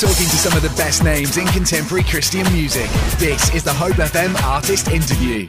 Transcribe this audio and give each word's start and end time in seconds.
Talking 0.00 0.14
to 0.14 0.36
some 0.38 0.56
of 0.56 0.62
the 0.62 0.74
best 0.78 1.04
names 1.04 1.36
in 1.36 1.46
contemporary 1.48 2.04
Christian 2.04 2.50
music. 2.54 2.88
This 3.18 3.54
is 3.54 3.62
the 3.62 3.72
Hope 3.74 3.96
FM 3.96 4.34
Artist 4.42 4.88
Interview. 4.88 5.46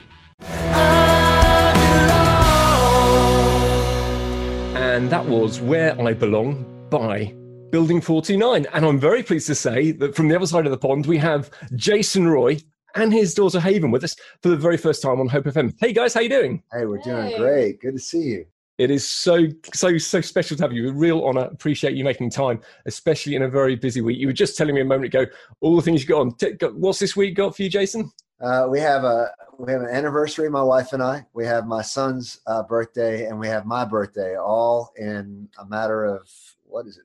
And 4.75 5.09
that 5.09 5.25
was 5.25 5.61
Where 5.61 5.97
I 6.01 6.13
Belong 6.13 6.65
by 6.89 7.33
Building 7.69 8.01
429. 8.01 8.67
And 8.73 8.85
I'm 8.85 8.99
very 8.99 9.23
pleased 9.23 9.47
to 9.47 9.55
say 9.55 9.93
that 9.93 10.17
from 10.17 10.27
the 10.27 10.35
other 10.35 10.47
side 10.47 10.65
of 10.65 10.71
the 10.71 10.77
pond, 10.77 11.05
we 11.05 11.17
have 11.19 11.49
Jason 11.77 12.27
Roy 12.27 12.57
and 12.95 13.13
his 13.13 13.33
daughter 13.33 13.61
Haven 13.61 13.89
with 13.89 14.03
us 14.03 14.17
for 14.43 14.49
the 14.49 14.57
very 14.57 14.75
first 14.75 15.01
time 15.01 15.21
on 15.21 15.29
Hope 15.29 15.45
FM. 15.45 15.73
Hey 15.79 15.93
guys, 15.93 16.13
how 16.13 16.19
you 16.19 16.27
doing? 16.27 16.61
Hey, 16.73 16.85
we're 16.85 16.97
doing 16.97 17.27
hey. 17.27 17.37
great. 17.37 17.79
Good 17.79 17.93
to 17.93 17.99
see 17.99 18.23
you. 18.23 18.45
It 18.81 18.89
is 18.89 19.07
so 19.07 19.45
so 19.75 19.99
so 19.99 20.21
special 20.21 20.57
to 20.57 20.63
have 20.63 20.73
you. 20.73 20.89
A 20.89 20.91
real 20.91 21.23
honor. 21.23 21.41
Appreciate 21.41 21.93
you 21.93 22.03
making 22.03 22.31
time, 22.31 22.59
especially 22.87 23.35
in 23.35 23.43
a 23.43 23.47
very 23.47 23.75
busy 23.75 24.01
week. 24.01 24.17
You 24.17 24.25
were 24.25 24.33
just 24.33 24.57
telling 24.57 24.73
me 24.73 24.81
a 24.81 24.85
moment 24.85 25.13
ago 25.13 25.27
all 25.59 25.75
the 25.75 25.83
things 25.83 26.01
you 26.01 26.07
got 26.07 26.21
on. 26.21 26.35
What's 26.81 26.97
this 26.97 27.15
week 27.15 27.35
got 27.35 27.55
for 27.55 27.61
you, 27.61 27.69
Jason? 27.69 28.11
Uh, 28.39 28.65
we 28.67 28.79
have 28.79 29.03
a 29.03 29.29
we 29.59 29.71
have 29.71 29.81
an 29.81 29.89
anniversary. 29.89 30.49
My 30.49 30.63
wife 30.63 30.93
and 30.93 31.03
I. 31.03 31.27
We 31.35 31.45
have 31.45 31.67
my 31.67 31.83
son's 31.83 32.41
uh, 32.47 32.63
birthday, 32.63 33.27
and 33.27 33.39
we 33.39 33.47
have 33.49 33.67
my 33.67 33.85
birthday, 33.85 34.35
all 34.35 34.91
in 34.97 35.47
a 35.59 35.65
matter 35.67 36.05
of 36.05 36.27
what 36.63 36.87
is 36.87 36.97
it? 36.97 37.03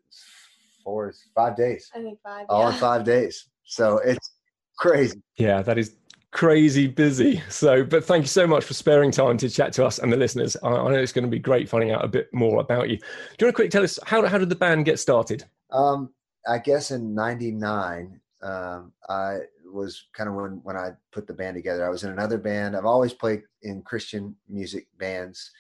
Four, 0.82 1.12
five 1.34 1.56
days. 1.56 1.90
I 1.95 1.98
think 1.98 2.18
five. 2.22 2.46
All 2.48 2.70
yeah. 2.70 2.72
in 2.72 2.80
five 2.80 3.04
days. 3.04 3.48
So 3.64 3.98
it's 3.98 4.30
crazy. 4.78 5.20
Yeah, 5.36 5.60
that 5.60 5.76
is 5.76 5.95
crazy 6.36 6.86
busy. 6.86 7.42
So, 7.48 7.82
but 7.82 8.04
thank 8.04 8.24
you 8.24 8.28
so 8.28 8.46
much 8.46 8.62
for 8.62 8.74
sparing 8.74 9.10
time 9.10 9.38
to 9.38 9.48
chat 9.48 9.72
to 9.72 9.86
us 9.86 9.98
and 9.98 10.12
the 10.12 10.18
listeners. 10.18 10.54
I, 10.62 10.68
I 10.68 10.92
know 10.92 10.98
it's 10.98 11.12
going 11.12 11.24
to 11.24 11.30
be 11.30 11.38
great 11.38 11.66
finding 11.66 11.92
out 11.92 12.04
a 12.04 12.09
bit 12.09 12.28
more 12.34 12.60
about 12.60 12.90
you. 12.90 12.98
Do 12.98 13.04
you 13.40 13.46
want 13.46 13.52
to 13.52 13.52
quickly 13.54 13.70
tell 13.70 13.82
us 13.82 13.98
how, 14.04 14.24
how 14.26 14.36
did 14.36 14.50
the 14.50 14.54
band 14.54 14.84
get 14.84 14.98
started? 14.98 15.45
Um, 15.70 16.10
I 16.46 16.59
guess 16.59 16.90
in 16.90 17.14
'99, 17.14 18.20
um, 18.42 18.92
I 19.09 19.38
was 19.64 20.09
kind 20.12 20.28
of 20.28 20.36
when 20.36 20.60
when 20.62 20.76
I 20.76 20.90
put 21.10 21.26
the 21.26 21.32
band 21.32 21.57
together. 21.57 21.87
I 21.87 21.88
was 21.88 22.04
in 22.04 22.10
another 22.10 22.37
band. 22.37 22.76
I've 22.76 22.84
always 22.84 23.14
played 23.14 23.42
in 23.62 23.80
Christian 23.80 24.37
music 24.46 24.88
bands. 24.98 25.51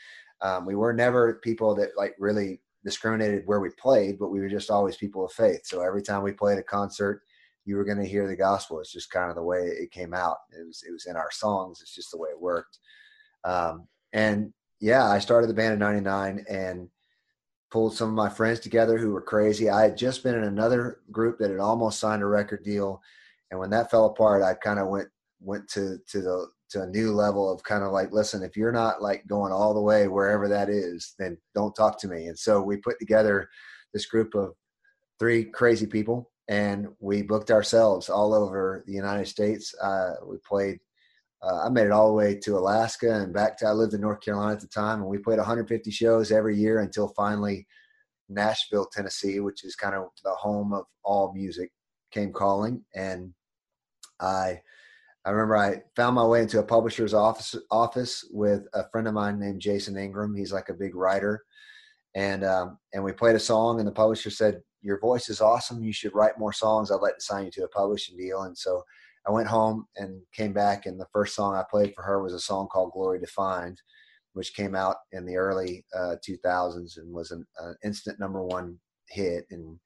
Um, 0.42 0.66
we 0.66 0.74
were 0.74 0.92
never 0.92 1.36
people 1.42 1.74
that 1.76 1.96
like 1.96 2.14
really 2.18 2.60
discriminated 2.84 3.46
where 3.46 3.60
we 3.60 3.70
played, 3.70 4.18
but 4.18 4.28
we 4.28 4.40
were 4.40 4.50
just 4.50 4.70
always 4.70 4.96
people 4.96 5.24
of 5.24 5.32
faith. 5.32 5.62
So 5.64 5.80
every 5.80 6.02
time 6.02 6.22
we 6.22 6.32
played 6.32 6.58
a 6.58 6.62
concert, 6.62 7.22
you 7.66 7.76
were 7.76 7.84
going 7.84 7.98
to 7.98 8.06
hear 8.06 8.26
the 8.26 8.36
gospel. 8.36 8.80
It's 8.80 8.92
just 8.92 9.10
kind 9.10 9.28
of 9.28 9.36
the 9.36 9.42
way 9.42 9.58
it 9.58 9.90
came 9.90 10.14
out. 10.14 10.38
It 10.58 10.66
was 10.66 10.82
it 10.88 10.92
was 10.92 11.06
in 11.06 11.16
our 11.16 11.30
songs. 11.32 11.80
It's 11.82 11.94
just 11.94 12.12
the 12.12 12.18
way 12.18 12.30
it 12.30 12.40
worked. 12.40 12.78
Um, 13.44 13.88
and 14.12 14.52
yeah, 14.80 15.04
I 15.04 15.18
started 15.18 15.48
the 15.48 15.54
band 15.54 15.74
in 15.74 15.80
'99 15.80 16.46
and 16.48 16.88
pulled 17.70 17.94
some 17.94 18.08
of 18.08 18.14
my 18.14 18.28
friends 18.28 18.60
together 18.60 18.96
who 18.96 19.10
were 19.10 19.20
crazy. 19.20 19.68
I 19.68 19.82
had 19.82 19.96
just 19.96 20.22
been 20.22 20.36
in 20.36 20.44
another 20.44 21.00
group 21.10 21.38
that 21.38 21.50
had 21.50 21.60
almost 21.60 21.98
signed 21.98 22.22
a 22.22 22.26
record 22.26 22.62
deal, 22.62 23.02
and 23.50 23.58
when 23.58 23.70
that 23.70 23.90
fell 23.90 24.06
apart, 24.06 24.42
I 24.42 24.54
kind 24.54 24.78
of 24.78 24.88
went 24.88 25.08
went 25.40 25.68
to 25.70 25.98
to 26.08 26.22
the 26.22 26.46
to 26.70 26.82
a 26.82 26.86
new 26.86 27.12
level 27.12 27.52
of 27.52 27.62
kind 27.64 27.84
of 27.84 27.92
like, 27.92 28.12
listen, 28.12 28.42
if 28.42 28.56
you're 28.56 28.72
not 28.72 29.02
like 29.02 29.26
going 29.26 29.52
all 29.52 29.74
the 29.74 29.80
way 29.80 30.08
wherever 30.08 30.48
that 30.48 30.68
is, 30.68 31.14
then 31.18 31.36
don't 31.54 31.74
talk 31.74 31.98
to 32.00 32.08
me. 32.08 32.26
And 32.26 32.38
so 32.38 32.60
we 32.60 32.76
put 32.76 32.98
together 32.98 33.48
this 33.92 34.06
group 34.06 34.34
of 34.34 34.54
three 35.20 35.44
crazy 35.44 35.86
people 35.86 36.30
and 36.48 36.88
we 37.00 37.22
booked 37.22 37.50
ourselves 37.50 38.08
all 38.08 38.32
over 38.32 38.84
the 38.86 38.92
United 38.92 39.26
States. 39.26 39.74
Uh, 39.80 40.14
we 40.24 40.36
played. 40.38 40.78
Uh, 41.42 41.64
I 41.66 41.68
made 41.68 41.86
it 41.86 41.92
all 41.92 42.08
the 42.08 42.14
way 42.14 42.34
to 42.34 42.56
Alaska 42.56 43.12
and 43.12 43.32
back 43.32 43.58
to. 43.58 43.66
I 43.66 43.72
lived 43.72 43.94
in 43.94 44.00
North 44.00 44.20
Carolina 44.20 44.52
at 44.52 44.60
the 44.60 44.68
time, 44.68 45.00
and 45.00 45.08
we 45.08 45.18
played 45.18 45.38
150 45.38 45.90
shows 45.90 46.32
every 46.32 46.56
year 46.56 46.80
until 46.80 47.08
finally 47.08 47.66
Nashville, 48.28 48.86
Tennessee, 48.86 49.40
which 49.40 49.64
is 49.64 49.76
kind 49.76 49.94
of 49.94 50.08
the 50.24 50.30
home 50.30 50.72
of 50.72 50.84
all 51.04 51.32
music, 51.34 51.72
came 52.10 52.32
calling, 52.32 52.84
and 52.94 53.32
I. 54.20 54.60
I 55.24 55.30
remember 55.30 55.56
I 55.56 55.82
found 55.96 56.14
my 56.14 56.24
way 56.24 56.42
into 56.42 56.60
a 56.60 56.62
publisher's 56.62 57.12
office 57.12 57.56
office 57.72 58.24
with 58.30 58.62
a 58.74 58.88
friend 58.90 59.08
of 59.08 59.14
mine 59.14 59.40
named 59.40 59.60
Jason 59.60 59.96
Ingram. 59.96 60.36
He's 60.36 60.52
like 60.52 60.68
a 60.68 60.74
big 60.74 60.94
writer, 60.94 61.44
and 62.14 62.44
um, 62.44 62.78
and 62.94 63.02
we 63.02 63.10
played 63.10 63.34
a 63.34 63.40
song, 63.40 63.80
and 63.80 63.88
the 63.88 63.92
publisher 63.92 64.30
said, 64.30 64.62
your 64.86 65.00
voice 65.00 65.28
is 65.28 65.40
awesome. 65.40 65.82
You 65.82 65.92
should 65.92 66.14
write 66.14 66.38
more 66.38 66.52
songs. 66.52 66.90
I'd 66.90 67.00
like 67.00 67.16
to 67.16 67.24
sign 67.24 67.46
you 67.46 67.50
to 67.52 67.64
a 67.64 67.68
publishing 67.68 68.16
deal. 68.16 68.42
And 68.42 68.56
so 68.56 68.84
I 69.26 69.32
went 69.32 69.48
home 69.48 69.86
and 69.96 70.22
came 70.32 70.52
back, 70.52 70.86
and 70.86 71.00
the 71.00 71.08
first 71.12 71.34
song 71.34 71.56
I 71.56 71.64
played 71.68 71.92
for 71.94 72.02
her 72.04 72.22
was 72.22 72.32
a 72.32 72.38
song 72.38 72.68
called 72.70 72.92
Glory 72.92 73.18
Defined, 73.18 73.82
which 74.34 74.54
came 74.54 74.76
out 74.76 74.98
in 75.10 75.26
the 75.26 75.36
early 75.36 75.84
uh, 75.92 76.14
2000s 76.26 76.98
and 76.98 77.12
was 77.12 77.32
an, 77.32 77.44
an, 77.58 77.74
instant 77.84 78.20
number 78.20 78.44
one 78.44 78.78
hit. 79.08 79.44
And, 79.50 79.76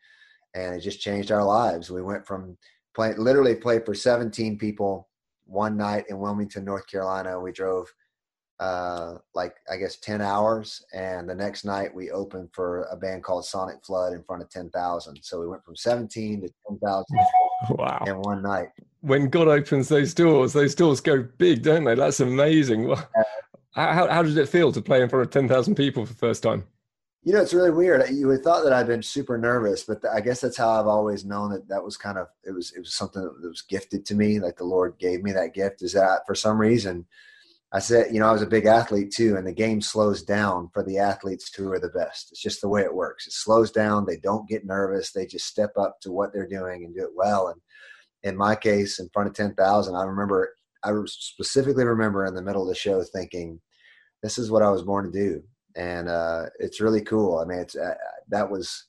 and 0.55 0.75
it 0.75 0.81
just 0.81 1.01
changed 1.01 1.33
our 1.33 1.45
lives. 1.45 1.91
We 1.91 2.03
went 2.03 2.27
from 2.27 2.59
playing, 2.95 3.17
literally 3.17 3.55
played 3.55 3.87
for 3.87 3.95
17 3.95 4.59
people 4.59 5.09
one 5.47 5.79
night 5.79 6.05
in 6.11 6.19
Wilmington, 6.19 6.67
North 6.67 6.87
Carolina. 6.87 7.41
We 7.41 7.53
drove 7.53 7.91
uh, 8.61 9.15
like 9.35 9.57
I 9.71 9.79
guess 9.79 9.97
ten 9.97 10.21
hours, 10.21 10.85
and 10.93 11.29
the 11.29 11.35
next 11.35 11.65
night 11.65 11.95
we 11.95 12.11
opened 12.11 12.51
for 12.53 12.83
a 12.93 12.97
band 12.97 13.25
called 13.25 13.47
Sonic 13.47 13.83
Flood 13.83 14.13
in 14.13 14.23
front 14.23 14.43
of 14.43 14.51
ten 14.51 14.69
thousand. 14.69 15.19
So 15.23 15.41
we 15.41 15.49
went 15.49 15.65
from 15.65 15.75
seventeen 15.75 16.43
to 16.43 16.49
ten 16.69 16.79
thousand. 16.79 17.19
Wow! 17.69 18.03
In 18.07 18.23
one 18.23 18.43
night. 18.43 18.69
When 19.03 19.29
God 19.29 19.47
opens 19.47 19.91
those 19.91 20.15
doors, 20.15 20.55
those 20.55 20.75
doors 20.75 21.03
go 21.03 21.23
big, 21.37 21.63
don't 21.63 21.85
they? 21.85 21.95
That's 21.95 22.21
amazing. 22.21 22.95
How 23.73 24.09
how 24.09 24.23
did 24.23 24.39
it 24.39 24.49
feel 24.49 24.73
to 24.73 24.81
play 24.81 25.03
in 25.03 25.11
front 25.11 25.27
of 25.27 25.31
ten 25.31 25.47
thousand 25.47 25.75
people 25.75 26.07
for 26.07 26.13
the 26.15 26.19
first 26.19 26.43
time? 26.43 26.65
You 27.23 27.35
know, 27.35 27.43
it's 27.43 27.53
really 27.53 27.71
weird. 27.71 28.09
You 28.09 28.29
would 28.29 28.43
thought 28.43 28.65
that 28.65 28.73
I'd 28.73 28.87
been 28.87 29.03
super 29.03 29.37
nervous, 29.37 29.85
but 29.85 30.03
I 30.11 30.21
guess 30.23 30.41
that's 30.41 30.57
how 30.57 30.71
I've 30.71 30.87
always 30.87 31.27
known 31.27 31.53
that 31.53 31.69
that 31.69 31.85
was 31.85 31.99
kind 31.99 32.17
of 32.17 32.29
it 32.45 32.53
was 32.53 32.73
it 32.73 32.79
was 32.79 32.95
something 32.95 33.23
that 33.23 33.49
was 33.49 33.61
gifted 33.61 34.07
to 34.07 34.15
me. 34.15 34.41
Like 34.41 34.57
the 34.57 34.65
Lord 34.65 34.95
gave 34.99 35.23
me 35.23 35.33
that 35.33 35.53
gift. 35.53 35.83
Is 35.83 35.93
that 35.93 36.27
for 36.27 36.35
some 36.35 36.59
reason 36.59 37.05
I 37.73 37.79
said, 37.79 38.13
you 38.13 38.19
know, 38.19 38.29
I 38.29 38.33
was 38.33 38.43
a 38.43 38.47
big 38.47 38.67
athlete 38.67 39.13
too, 39.13 39.37
and 39.37 39.47
the 39.47 39.53
game 39.53 39.81
slows 39.81 40.25
down 40.25 40.71
for 40.75 40.83
the 40.83 40.99
athletes 40.99 41.55
who 41.55 41.71
are 41.71 41.79
the 41.79 41.89
best. 41.89 42.33
It's 42.33 42.43
just 42.43 42.61
the 42.61 42.69
way 42.69 42.83
it 42.83 42.93
works. 42.93 43.29
It 43.29 43.33
slows 43.33 43.71
down. 43.71 44.05
They 44.05 44.17
don't 44.17 44.49
get 44.49 44.67
nervous. 44.67 45.13
They 45.13 45.25
just 45.25 45.47
step 45.47 45.71
up 45.79 46.01
to 46.01 46.11
what 46.11 46.33
they're 46.33 46.49
doing 46.49 46.85
and 46.85 46.95
do 46.95 47.05
it 47.05 47.15
well. 47.15 47.49
And 47.49 47.61
in 48.25 48.37
my 48.37 48.57
case, 48.57 48.99
in 48.99 49.09
front 49.13 49.29
of 49.29 49.35
10,000, 49.35 49.95
I 49.95 50.03
remember, 50.03 50.53
I 50.83 50.91
specifically 51.07 51.85
remember 51.85 52.27
in 52.27 52.35
the 52.35 52.43
middle 52.43 52.63
of 52.63 52.69
the 52.69 52.75
show 52.75 53.05
thinking, 53.05 53.61
this 54.21 54.37
is 54.37 54.51
what 54.51 54.63
I 54.63 54.71
was 54.71 54.83
born 54.83 55.05
to 55.05 55.13
do. 55.13 55.43
And 55.77 56.09
uh, 56.09 56.47
it's 56.59 56.81
really 56.81 57.03
cool. 57.03 57.39
I 57.39 57.45
mean, 57.45 57.61
it's, 57.61 57.77
uh, 57.77 57.95
that 58.31 58.51
was, 58.51 58.87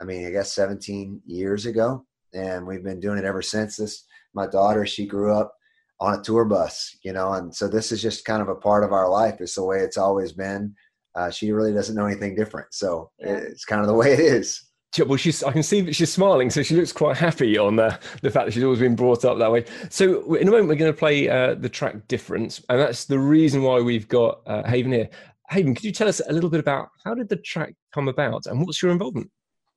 I 0.00 0.04
mean, 0.04 0.26
I 0.26 0.30
guess 0.30 0.52
17 0.52 1.22
years 1.26 1.64
ago. 1.64 2.04
And 2.34 2.66
we've 2.66 2.82
been 2.82 3.00
doing 3.00 3.18
it 3.18 3.24
ever 3.24 3.42
since. 3.42 3.76
This, 3.76 4.04
my 4.34 4.48
daughter, 4.48 4.84
she 4.84 5.06
grew 5.06 5.32
up 5.32 5.54
on 6.00 6.18
a 6.18 6.22
tour 6.22 6.44
bus, 6.44 6.96
you 7.02 7.12
know, 7.12 7.32
and 7.34 7.54
so 7.54 7.68
this 7.68 7.92
is 7.92 8.00
just 8.00 8.24
kind 8.24 8.40
of 8.40 8.48
a 8.48 8.54
part 8.54 8.84
of 8.84 8.92
our 8.92 9.08
life. 9.08 9.40
It's 9.40 9.54
the 9.54 9.64
way 9.64 9.78
it's 9.80 9.98
always 9.98 10.32
been. 10.32 10.74
Uh, 11.14 11.30
she 11.30 11.52
really 11.52 11.72
doesn't 11.72 11.94
know 11.94 12.06
anything 12.06 12.34
different, 12.34 12.72
so 12.72 13.10
yeah. 13.18 13.36
it's 13.36 13.64
kind 13.64 13.80
of 13.80 13.86
the 13.86 13.94
way 13.94 14.12
it 14.12 14.20
is. 14.20 14.64
Well, 14.98 15.16
she's. 15.16 15.44
I 15.44 15.52
can 15.52 15.62
see 15.62 15.82
that 15.82 15.94
she's 15.94 16.12
smiling, 16.12 16.50
so 16.50 16.62
she 16.62 16.74
looks 16.74 16.92
quite 16.92 17.16
happy 17.16 17.56
on 17.58 17.76
the 17.76 17.98
the 18.22 18.30
fact 18.30 18.46
that 18.46 18.52
she's 18.52 18.64
always 18.64 18.80
been 18.80 18.96
brought 18.96 19.24
up 19.24 19.38
that 19.38 19.52
way. 19.52 19.64
So, 19.88 20.34
in 20.34 20.48
a 20.48 20.50
moment, 20.50 20.68
we're 20.68 20.74
going 20.74 20.92
to 20.92 20.98
play 20.98 21.28
uh, 21.28 21.54
the 21.54 21.68
track 21.68 22.08
"Difference," 22.08 22.60
and 22.68 22.80
that's 22.80 23.04
the 23.04 23.18
reason 23.18 23.62
why 23.62 23.80
we've 23.80 24.08
got 24.08 24.40
uh, 24.46 24.64
Haven 24.64 24.92
here. 24.92 25.08
Haven, 25.48 25.74
could 25.74 25.84
you 25.84 25.92
tell 25.92 26.08
us 26.08 26.20
a 26.28 26.32
little 26.32 26.50
bit 26.50 26.60
about 26.60 26.88
how 27.04 27.14
did 27.14 27.28
the 27.28 27.36
track 27.36 27.74
come 27.92 28.08
about, 28.08 28.46
and 28.46 28.64
what's 28.64 28.82
your 28.82 28.90
involvement? 28.90 29.30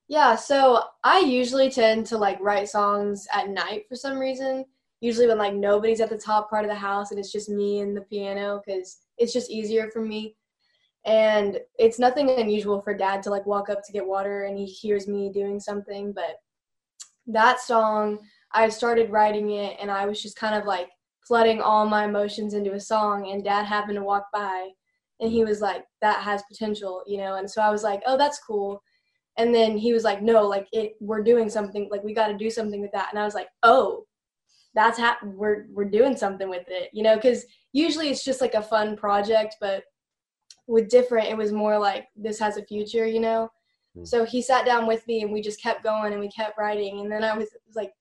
Yeah, 0.08 0.36
so 0.36 0.82
I 1.04 1.20
usually 1.20 1.70
tend 1.70 2.08
to 2.08 2.18
like 2.18 2.40
write 2.40 2.70
songs 2.70 3.28
at 3.32 3.50
night 3.50 3.84
for 3.88 3.96
some 3.96 4.18
reason 4.18 4.66
usually 5.04 5.28
when 5.28 5.38
like 5.38 5.54
nobody's 5.54 6.00
at 6.00 6.10
the 6.10 6.18
top 6.18 6.50
part 6.50 6.64
of 6.64 6.72
the 6.72 6.76
house 6.76 7.12
and 7.12 7.20
it's 7.20 7.32
just 7.32 7.50
me 7.50 7.82
and 7.82 7.96
the 7.96 8.02
piano 8.04 8.62
because 8.66 9.00
it's 9.18 9.34
just 9.34 9.52
easier 9.52 9.90
for 9.92 10.02
me. 10.02 10.34
And 11.06 11.60
it's 11.78 12.00
nothing 12.00 12.30
unusual 12.30 12.82
for 12.82 12.94
dad 12.94 13.22
to 13.24 13.30
like 13.30 13.46
walk 13.46 13.70
up 13.70 13.82
to 13.86 13.92
get 13.92 14.08
water 14.08 14.46
and 14.46 14.58
he 14.58 14.66
hears 14.66 15.06
me 15.06 15.30
doing 15.34 15.60
something 15.60 16.14
but 16.14 16.38
that 17.28 17.60
song 17.60 18.20
i 18.54 18.68
started 18.70 19.10
writing 19.10 19.52
it 19.52 19.78
and 19.82 19.90
i 19.90 20.06
was 20.06 20.22
just 20.22 20.36
kind 20.36 20.56
of 20.56 20.66
like 20.66 20.90
flooding 21.26 21.62
all 21.62 21.86
my 21.86 22.06
emotions 22.06 22.54
into 22.54 22.74
a 22.74 22.80
song 22.80 23.32
and 23.32 23.44
dad 23.44 23.64
happened 23.64 23.96
to 23.96 24.04
walk 24.04 24.26
by 24.34 24.70
and 25.20 25.32
he 25.32 25.44
was 25.46 25.62
like 25.62 25.86
that 26.02 26.22
has 26.22 26.44
potential 26.52 27.02
you 27.08 27.18
know? 27.18 27.36
And 27.36 27.50
so 27.50 27.62
i 27.62 27.70
was 27.70 27.84
like 27.84 28.02
oh 28.06 28.18
that's 28.18 28.40
cool. 28.40 28.82
And 29.38 29.54
then 29.54 29.78
he 29.78 29.94
was 29.94 30.04
like 30.04 30.22
no 30.22 30.48
like 30.48 30.68
it 30.72 30.94
we're 31.00 31.24
doing 31.24 31.50
something 31.50 31.88
like 31.90 32.04
we 32.04 32.14
got 32.14 32.28
to 32.28 32.38
do 32.38 32.50
something 32.50 32.82
with 32.82 32.92
that. 32.92 33.10
And 33.12 33.20
i 33.20 33.26
was 33.26 33.36
like 33.36 33.48
oh 33.64 34.06
that's 34.76 34.98
how 34.98 35.16
we're 35.24 35.66
we're 35.72 35.86
doing 35.86 36.16
something 36.16 36.50
with 36.50 36.66
it 36.68 36.90
you 36.94 37.04
know 37.04 37.16
because 37.16 37.46
usually 37.74 38.10
it's 38.10 38.24
just 38.24 38.42
like 38.42 38.54
a 38.54 38.62
fun 38.62 38.96
project 38.96 39.56
but 39.62 39.84
with 40.68 40.90
different 40.90 41.28
it 41.28 41.38
was 41.38 41.52
more 41.52 41.78
like 41.78 42.08
this 42.16 42.40
has 42.40 42.58
a 42.58 42.66
future 42.66 43.06
you 43.06 43.20
know? 43.20 43.50
Mm. 43.98 44.08
so 44.08 44.26
he 44.26 44.42
sat 44.42 44.66
down 44.66 44.88
with 44.88 45.06
me 45.08 45.22
and 45.22 45.32
we 45.32 45.42
just 45.42 45.62
kept 45.62 45.84
going 45.84 46.14
and 46.14 46.22
we 46.22 46.30
kept 46.30 46.58
writing 46.58 47.02
and 47.02 47.12
then 47.12 47.24
i 47.24 47.36
was, 47.36 47.50
was 47.68 47.76
like 47.76 47.94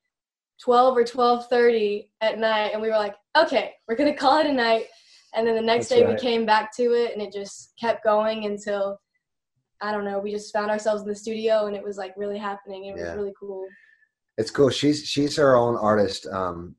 12 0.60 0.96
or 0.96 1.04
12.30 1.04 2.08
at 2.20 2.38
night 2.38 2.70
and 2.72 2.80
we 2.80 2.88
were 2.88 2.96
like 2.96 3.16
okay 3.36 3.72
we're 3.88 3.96
gonna 3.96 4.14
call 4.14 4.38
it 4.38 4.46
a 4.46 4.52
night. 4.52 4.86
And 5.34 5.46
then 5.46 5.54
the 5.54 5.62
next 5.62 5.88
That's 5.88 6.00
day 6.00 6.04
right. 6.04 6.14
we 6.14 6.20
came 6.20 6.44
back 6.44 6.76
to 6.76 6.92
it 6.92 7.14
and 7.14 7.22
it 7.22 7.32
just 7.32 7.72
kept 7.80 8.04
going 8.04 8.44
until 8.44 9.00
i 9.80 9.90
don't 9.90 10.04
know 10.04 10.18
we 10.18 10.30
just 10.30 10.52
found 10.52 10.70
ourselves 10.70 11.02
in 11.02 11.08
the 11.08 11.14
studio 11.14 11.66
and 11.66 11.74
it 11.74 11.82
was 11.82 11.96
like 11.96 12.12
really 12.18 12.38
happening. 12.38 12.84
It 12.84 12.94
was 12.94 13.16
really 13.16 13.32
cool 13.40 13.66
It's 14.38 14.50
cool. 14.50 14.70
She's 14.70 15.04
she's 15.06 15.36
her 15.36 15.56
own 15.56 15.76
artist. 15.76 16.26
Um, 16.26 16.74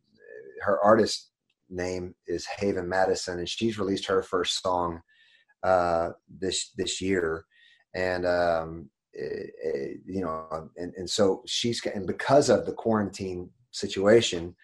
her 0.62 0.80
artist 0.84 1.30
name 1.70 2.16
is 2.28 2.46
Haven 2.58 2.88
Madison, 2.88 3.40
and 3.40 3.50
she's 3.50 3.78
released 3.78 4.06
her 4.08 4.24
first 4.24 4.62
song 4.62 5.02
uh, 5.64 6.10
this 6.28 6.72
this 6.78 7.02
year, 7.02 7.46
and 7.94 8.26
um, 8.26 8.90
it, 9.14 9.52
it, 9.64 10.00
you 10.06 10.22
know, 10.22 10.70
and, 10.78 10.94
and 10.96 11.10
so 11.10 11.44
she's 11.46 11.86
and 11.86 12.08
because 12.08 12.50
of 12.50 12.66
the 12.66 12.74
quarantine 12.74 13.50
situation, 13.72 14.56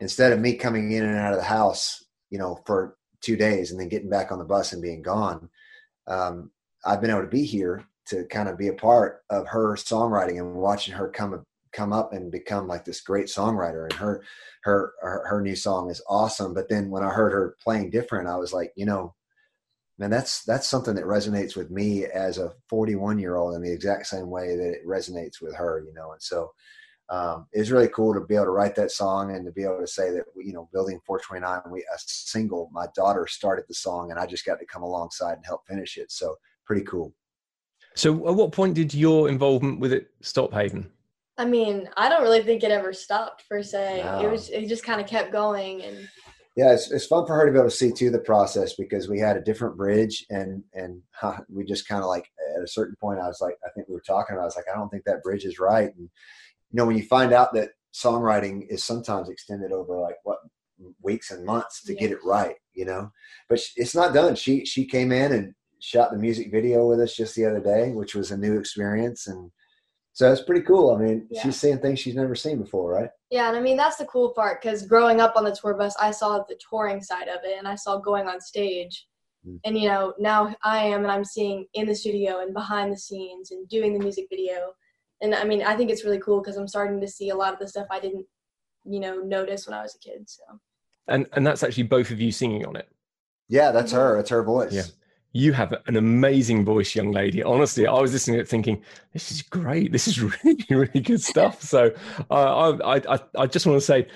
instead 0.00 0.32
of 0.32 0.40
me 0.40 0.54
coming 0.54 0.92
in 0.92 1.04
and 1.04 1.16
out 1.16 1.32
of 1.32 1.38
the 1.38 1.44
house, 1.44 2.04
you 2.30 2.38
know, 2.38 2.58
for 2.66 2.96
two 3.20 3.36
days 3.36 3.70
and 3.70 3.80
then 3.80 3.88
getting 3.88 4.10
back 4.10 4.30
on 4.32 4.38
the 4.38 4.44
bus 4.44 4.72
and 4.72 4.82
being 4.82 5.02
gone, 5.02 5.48
um, 6.06 6.50
I've 6.84 7.00
been 7.00 7.10
able 7.10 7.22
to 7.22 7.28
be 7.28 7.44
here 7.44 7.84
to 8.06 8.24
kind 8.24 8.48
of 8.48 8.56
be 8.56 8.68
a 8.68 8.74
part 8.74 9.22
of 9.30 9.46
her 9.48 9.74
songwriting 9.74 10.38
and 10.38 10.54
watching 10.54 10.94
her 10.94 11.08
come 11.08 11.44
come 11.72 11.92
up 11.92 12.12
and 12.12 12.30
become 12.30 12.66
like 12.66 12.84
this 12.84 13.00
great 13.00 13.26
songwriter 13.26 13.84
and 13.84 13.92
her, 13.94 14.22
her 14.62 14.92
her 15.00 15.24
her 15.26 15.40
new 15.40 15.56
song 15.56 15.90
is 15.90 16.02
awesome. 16.08 16.54
But 16.54 16.68
then 16.68 16.90
when 16.90 17.02
i 17.02 17.10
heard 17.10 17.32
her 17.32 17.56
playing 17.62 17.90
different 17.90 18.28
i 18.28 18.36
was 18.36 18.52
like 18.52 18.72
you 18.76 18.86
know 18.86 19.14
man 19.98 20.10
that's 20.10 20.44
that's 20.44 20.68
something 20.68 20.94
that 20.94 21.04
resonates 21.04 21.56
with 21.56 21.70
me 21.70 22.04
as 22.06 22.38
a 22.38 22.52
41 22.68 23.18
year 23.18 23.36
old 23.36 23.54
in 23.54 23.62
the 23.62 23.72
exact 23.72 24.06
same 24.06 24.30
way 24.30 24.56
that 24.56 24.70
it 24.70 24.86
resonates 24.86 25.40
with 25.40 25.54
her 25.56 25.84
you 25.84 25.92
know? 25.92 26.12
And 26.12 26.22
so 26.22 26.52
um, 27.10 27.46
it's 27.52 27.70
really 27.70 27.88
cool 27.88 28.12
to 28.12 28.20
be 28.20 28.34
able 28.34 28.44
to 28.46 28.50
write 28.50 28.74
that 28.74 28.90
song 28.90 29.34
and 29.34 29.46
to 29.46 29.52
be 29.52 29.64
able 29.64 29.80
to 29.80 29.86
say 29.86 30.10
that 30.10 30.24
you 30.36 30.52
know 30.52 30.68
building 30.72 31.00
429 31.06 31.72
we 31.72 31.80
a 31.80 31.98
single 31.98 32.68
my 32.72 32.86
daughter 32.94 33.26
started 33.26 33.64
the 33.66 33.74
song 33.74 34.10
and 34.10 34.20
i 34.20 34.26
just 34.26 34.44
got 34.44 34.58
to 34.58 34.66
come 34.66 34.82
alongside 34.82 35.34
and 35.34 35.46
help 35.46 35.66
finish 35.66 35.96
it. 35.96 36.12
So 36.12 36.36
pretty 36.66 36.84
cool. 36.84 37.14
So 37.94 38.28
at 38.28 38.34
what 38.34 38.52
point 38.52 38.74
did 38.74 38.92
your 38.94 39.28
involvement 39.28 39.80
with 39.80 39.92
it 39.92 40.10
stop 40.20 40.52
haven 40.52 40.90
i 41.38 41.44
mean 41.44 41.88
i 41.96 42.08
don't 42.08 42.22
really 42.22 42.42
think 42.42 42.62
it 42.62 42.70
ever 42.70 42.92
stopped 42.92 43.48
per 43.48 43.62
se 43.62 44.02
no. 44.04 44.20
it 44.20 44.30
was 44.30 44.50
it 44.50 44.68
just 44.68 44.84
kind 44.84 45.00
of 45.00 45.06
kept 45.06 45.32
going 45.32 45.82
and 45.82 46.08
yeah 46.56 46.72
it's, 46.72 46.90
it's 46.90 47.06
fun 47.06 47.24
for 47.26 47.34
her 47.34 47.46
to 47.46 47.52
be 47.52 47.58
able 47.58 47.68
to 47.68 47.74
see 47.74 47.92
too 47.92 48.10
the 48.10 48.18
process 48.18 48.74
because 48.74 49.08
we 49.08 49.18
had 49.18 49.36
a 49.36 49.42
different 49.42 49.76
bridge 49.76 50.26
and 50.30 50.62
and 50.74 51.00
we 51.48 51.64
just 51.64 51.88
kind 51.88 52.02
of 52.02 52.08
like 52.08 52.28
at 52.56 52.62
a 52.62 52.68
certain 52.68 52.96
point 53.00 53.20
i 53.20 53.26
was 53.26 53.40
like 53.40 53.56
i 53.64 53.70
think 53.70 53.88
we 53.88 53.94
were 53.94 54.00
talking 54.00 54.34
about 54.34 54.42
i 54.42 54.46
was 54.46 54.56
like 54.56 54.66
i 54.72 54.76
don't 54.76 54.90
think 54.90 55.04
that 55.04 55.22
bridge 55.22 55.44
is 55.44 55.58
right 55.58 55.94
and 55.96 56.10
you 56.70 56.76
know 56.76 56.84
when 56.84 56.96
you 56.96 57.04
find 57.04 57.32
out 57.32 57.54
that 57.54 57.70
songwriting 57.94 58.66
is 58.68 58.84
sometimes 58.84 59.28
extended 59.28 59.72
over 59.72 59.98
like 59.98 60.16
what 60.24 60.38
weeks 61.02 61.30
and 61.30 61.44
months 61.44 61.82
to 61.82 61.94
yeah. 61.94 62.00
get 62.00 62.12
it 62.12 62.24
right 62.24 62.56
you 62.74 62.84
know 62.84 63.10
but 63.48 63.60
it's 63.76 63.94
not 63.94 64.14
done 64.14 64.34
she 64.34 64.64
she 64.64 64.84
came 64.84 65.12
in 65.12 65.32
and 65.32 65.54
shot 65.80 66.10
the 66.10 66.18
music 66.18 66.50
video 66.50 66.86
with 66.86 67.00
us 67.00 67.14
just 67.14 67.34
the 67.34 67.44
other 67.44 67.60
day 67.60 67.90
which 67.92 68.14
was 68.14 68.30
a 68.30 68.36
new 68.36 68.58
experience 68.58 69.26
and 69.26 69.50
so 70.18 70.32
it's 70.32 70.42
pretty 70.42 70.62
cool 70.62 70.94
i 70.94 70.98
mean 70.98 71.26
yeah. 71.30 71.42
she's 71.42 71.56
seeing 71.56 71.78
things 71.78 71.98
she's 71.98 72.14
never 72.14 72.34
seen 72.34 72.58
before 72.58 72.92
right 72.92 73.10
yeah 73.30 73.48
and 73.48 73.56
i 73.56 73.60
mean 73.60 73.76
that's 73.76 73.96
the 73.96 74.04
cool 74.06 74.30
part 74.30 74.60
because 74.60 74.86
growing 74.86 75.20
up 75.20 75.34
on 75.36 75.44
the 75.44 75.56
tour 75.60 75.74
bus 75.74 75.94
i 76.00 76.10
saw 76.10 76.38
the 76.48 76.58
touring 76.68 77.02
side 77.02 77.28
of 77.28 77.38
it 77.44 77.58
and 77.58 77.68
i 77.68 77.74
saw 77.74 77.98
going 77.98 78.26
on 78.26 78.40
stage 78.40 79.06
mm. 79.46 79.58
and 79.64 79.78
you 79.78 79.88
know 79.88 80.12
now 80.18 80.54
i 80.64 80.78
am 80.78 81.02
and 81.02 81.12
i'm 81.12 81.24
seeing 81.24 81.66
in 81.74 81.86
the 81.86 81.94
studio 81.94 82.40
and 82.40 82.52
behind 82.52 82.92
the 82.92 82.98
scenes 82.98 83.50
and 83.50 83.68
doing 83.68 83.92
the 83.92 84.00
music 84.00 84.26
video 84.30 84.72
and 85.20 85.34
I 85.34 85.44
mean, 85.44 85.62
I 85.62 85.76
think 85.76 85.90
it's 85.90 86.04
really 86.04 86.20
cool 86.20 86.40
because 86.40 86.56
I'm 86.56 86.68
starting 86.68 87.00
to 87.00 87.08
see 87.08 87.30
a 87.30 87.34
lot 87.34 87.52
of 87.52 87.58
the 87.58 87.68
stuff 87.68 87.86
I 87.90 88.00
didn't, 88.00 88.26
you 88.84 89.00
know, 89.00 89.16
notice 89.16 89.66
when 89.66 89.74
I 89.74 89.82
was 89.82 89.94
a 89.94 89.98
kid. 89.98 90.28
So. 90.28 90.42
And 91.08 91.26
and 91.32 91.46
that's 91.46 91.62
actually 91.62 91.84
both 91.84 92.10
of 92.10 92.20
you 92.20 92.30
singing 92.30 92.66
on 92.66 92.76
it. 92.76 92.88
Yeah, 93.48 93.72
that's 93.72 93.92
her. 93.92 94.18
It's 94.18 94.30
her 94.30 94.42
voice. 94.42 94.72
Yeah. 94.72 94.82
You 95.32 95.52
have 95.52 95.74
an 95.86 95.96
amazing 95.96 96.64
voice, 96.64 96.94
young 96.94 97.12
lady. 97.12 97.42
Honestly, 97.42 97.86
I 97.86 98.00
was 98.00 98.12
listening 98.12 98.36
to 98.38 98.42
it 98.42 98.48
thinking, 98.48 98.82
this 99.12 99.30
is 99.30 99.42
great. 99.42 99.92
This 99.92 100.08
is 100.08 100.20
really, 100.44 100.64
really 100.70 101.00
good 101.00 101.22
stuff. 101.22 101.62
So 101.62 101.92
uh, 102.30 102.78
I, 102.84 103.14
I, 103.14 103.18
I 103.36 103.46
just 103.46 103.66
want 103.66 103.76
to 103.76 103.84
say, 103.84 104.06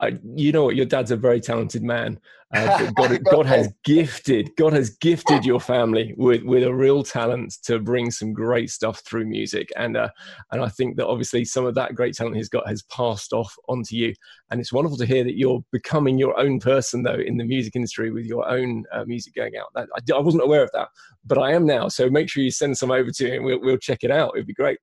I, 0.00 0.18
you 0.36 0.52
know 0.52 0.64
what? 0.64 0.76
Your 0.76 0.86
dad's 0.86 1.10
a 1.10 1.16
very 1.16 1.40
talented 1.40 1.82
man. 1.82 2.20
Uh, 2.54 2.90
God, 2.96 3.24
God 3.24 3.46
has 3.46 3.72
gifted, 3.84 4.50
God 4.56 4.72
has 4.72 4.90
gifted 4.90 5.44
your 5.44 5.60
family 5.60 6.14
with, 6.16 6.42
with 6.44 6.62
a 6.62 6.72
real 6.72 7.02
talent 7.02 7.56
to 7.64 7.78
bring 7.78 8.10
some 8.10 8.32
great 8.32 8.70
stuff 8.70 9.00
through 9.00 9.26
music, 9.26 9.68
and 9.76 9.96
uh, 9.96 10.08
and 10.50 10.62
I 10.62 10.68
think 10.68 10.96
that 10.96 11.06
obviously 11.06 11.44
some 11.44 11.66
of 11.66 11.74
that 11.74 11.94
great 11.94 12.14
talent 12.14 12.36
he's 12.36 12.48
got 12.48 12.66
has 12.66 12.82
passed 12.84 13.34
off 13.34 13.54
onto 13.68 13.96
you, 13.96 14.14
and 14.50 14.60
it's 14.60 14.72
wonderful 14.72 14.96
to 14.98 15.06
hear 15.06 15.24
that 15.24 15.36
you're 15.36 15.62
becoming 15.72 16.16
your 16.16 16.38
own 16.40 16.58
person 16.58 17.02
though 17.02 17.18
in 17.18 17.36
the 17.36 17.44
music 17.44 17.76
industry 17.76 18.10
with 18.10 18.24
your 18.24 18.48
own 18.48 18.84
uh, 18.92 19.04
music 19.04 19.34
going 19.34 19.52
out. 19.56 19.68
I, 19.76 20.14
I, 20.14 20.20
wasn't 20.20 20.44
aware 20.44 20.62
of 20.62 20.70
that, 20.72 20.88
but 21.26 21.38
I 21.38 21.52
am 21.52 21.66
now. 21.66 21.88
So 21.88 22.08
make 22.08 22.30
sure 22.30 22.42
you 22.42 22.50
send 22.50 22.78
some 22.78 22.90
over 22.90 23.10
to 23.10 23.24
me, 23.24 23.36
and 23.36 23.44
we'll, 23.44 23.60
we'll 23.60 23.76
check 23.76 24.04
it 24.04 24.10
out. 24.10 24.32
It'd 24.34 24.46
be 24.46 24.54
great. 24.54 24.78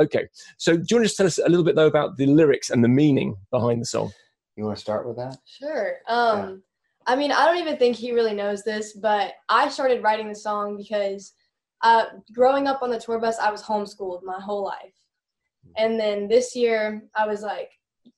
Okay, 0.00 0.26
so 0.56 0.72
do 0.72 0.84
you 0.90 0.96
want 0.96 1.04
to 1.04 1.08
just 1.08 1.16
tell 1.16 1.26
us 1.26 1.38
a 1.38 1.48
little 1.48 1.64
bit 1.64 1.76
though 1.76 1.86
about 1.86 2.16
the 2.16 2.26
lyrics 2.26 2.70
and 2.70 2.82
the 2.82 2.88
meaning 2.88 3.36
behind 3.52 3.80
the 3.80 3.86
song? 3.86 4.10
You 4.56 4.64
want 4.64 4.76
to 4.76 4.80
start 4.80 5.06
with 5.06 5.16
that? 5.16 5.36
Sure. 5.44 5.96
Um, 6.08 6.38
yeah. 6.38 6.54
I 7.06 7.16
mean, 7.16 7.32
I 7.32 7.44
don't 7.44 7.58
even 7.58 7.76
think 7.76 7.96
he 7.96 8.12
really 8.12 8.34
knows 8.34 8.62
this, 8.62 8.92
but 8.94 9.34
I 9.48 9.68
started 9.68 10.02
writing 10.02 10.28
the 10.28 10.34
song 10.34 10.76
because 10.76 11.32
uh, 11.82 12.04
growing 12.32 12.66
up 12.66 12.82
on 12.82 12.90
the 12.90 12.98
tour 12.98 13.18
bus, 13.18 13.38
I 13.38 13.50
was 13.50 13.62
homeschooled 13.62 14.22
my 14.22 14.40
whole 14.40 14.64
life. 14.64 14.94
And 15.76 15.98
then 15.98 16.28
this 16.28 16.54
year, 16.54 17.02
I 17.14 17.26
was 17.26 17.42
like, 17.42 17.70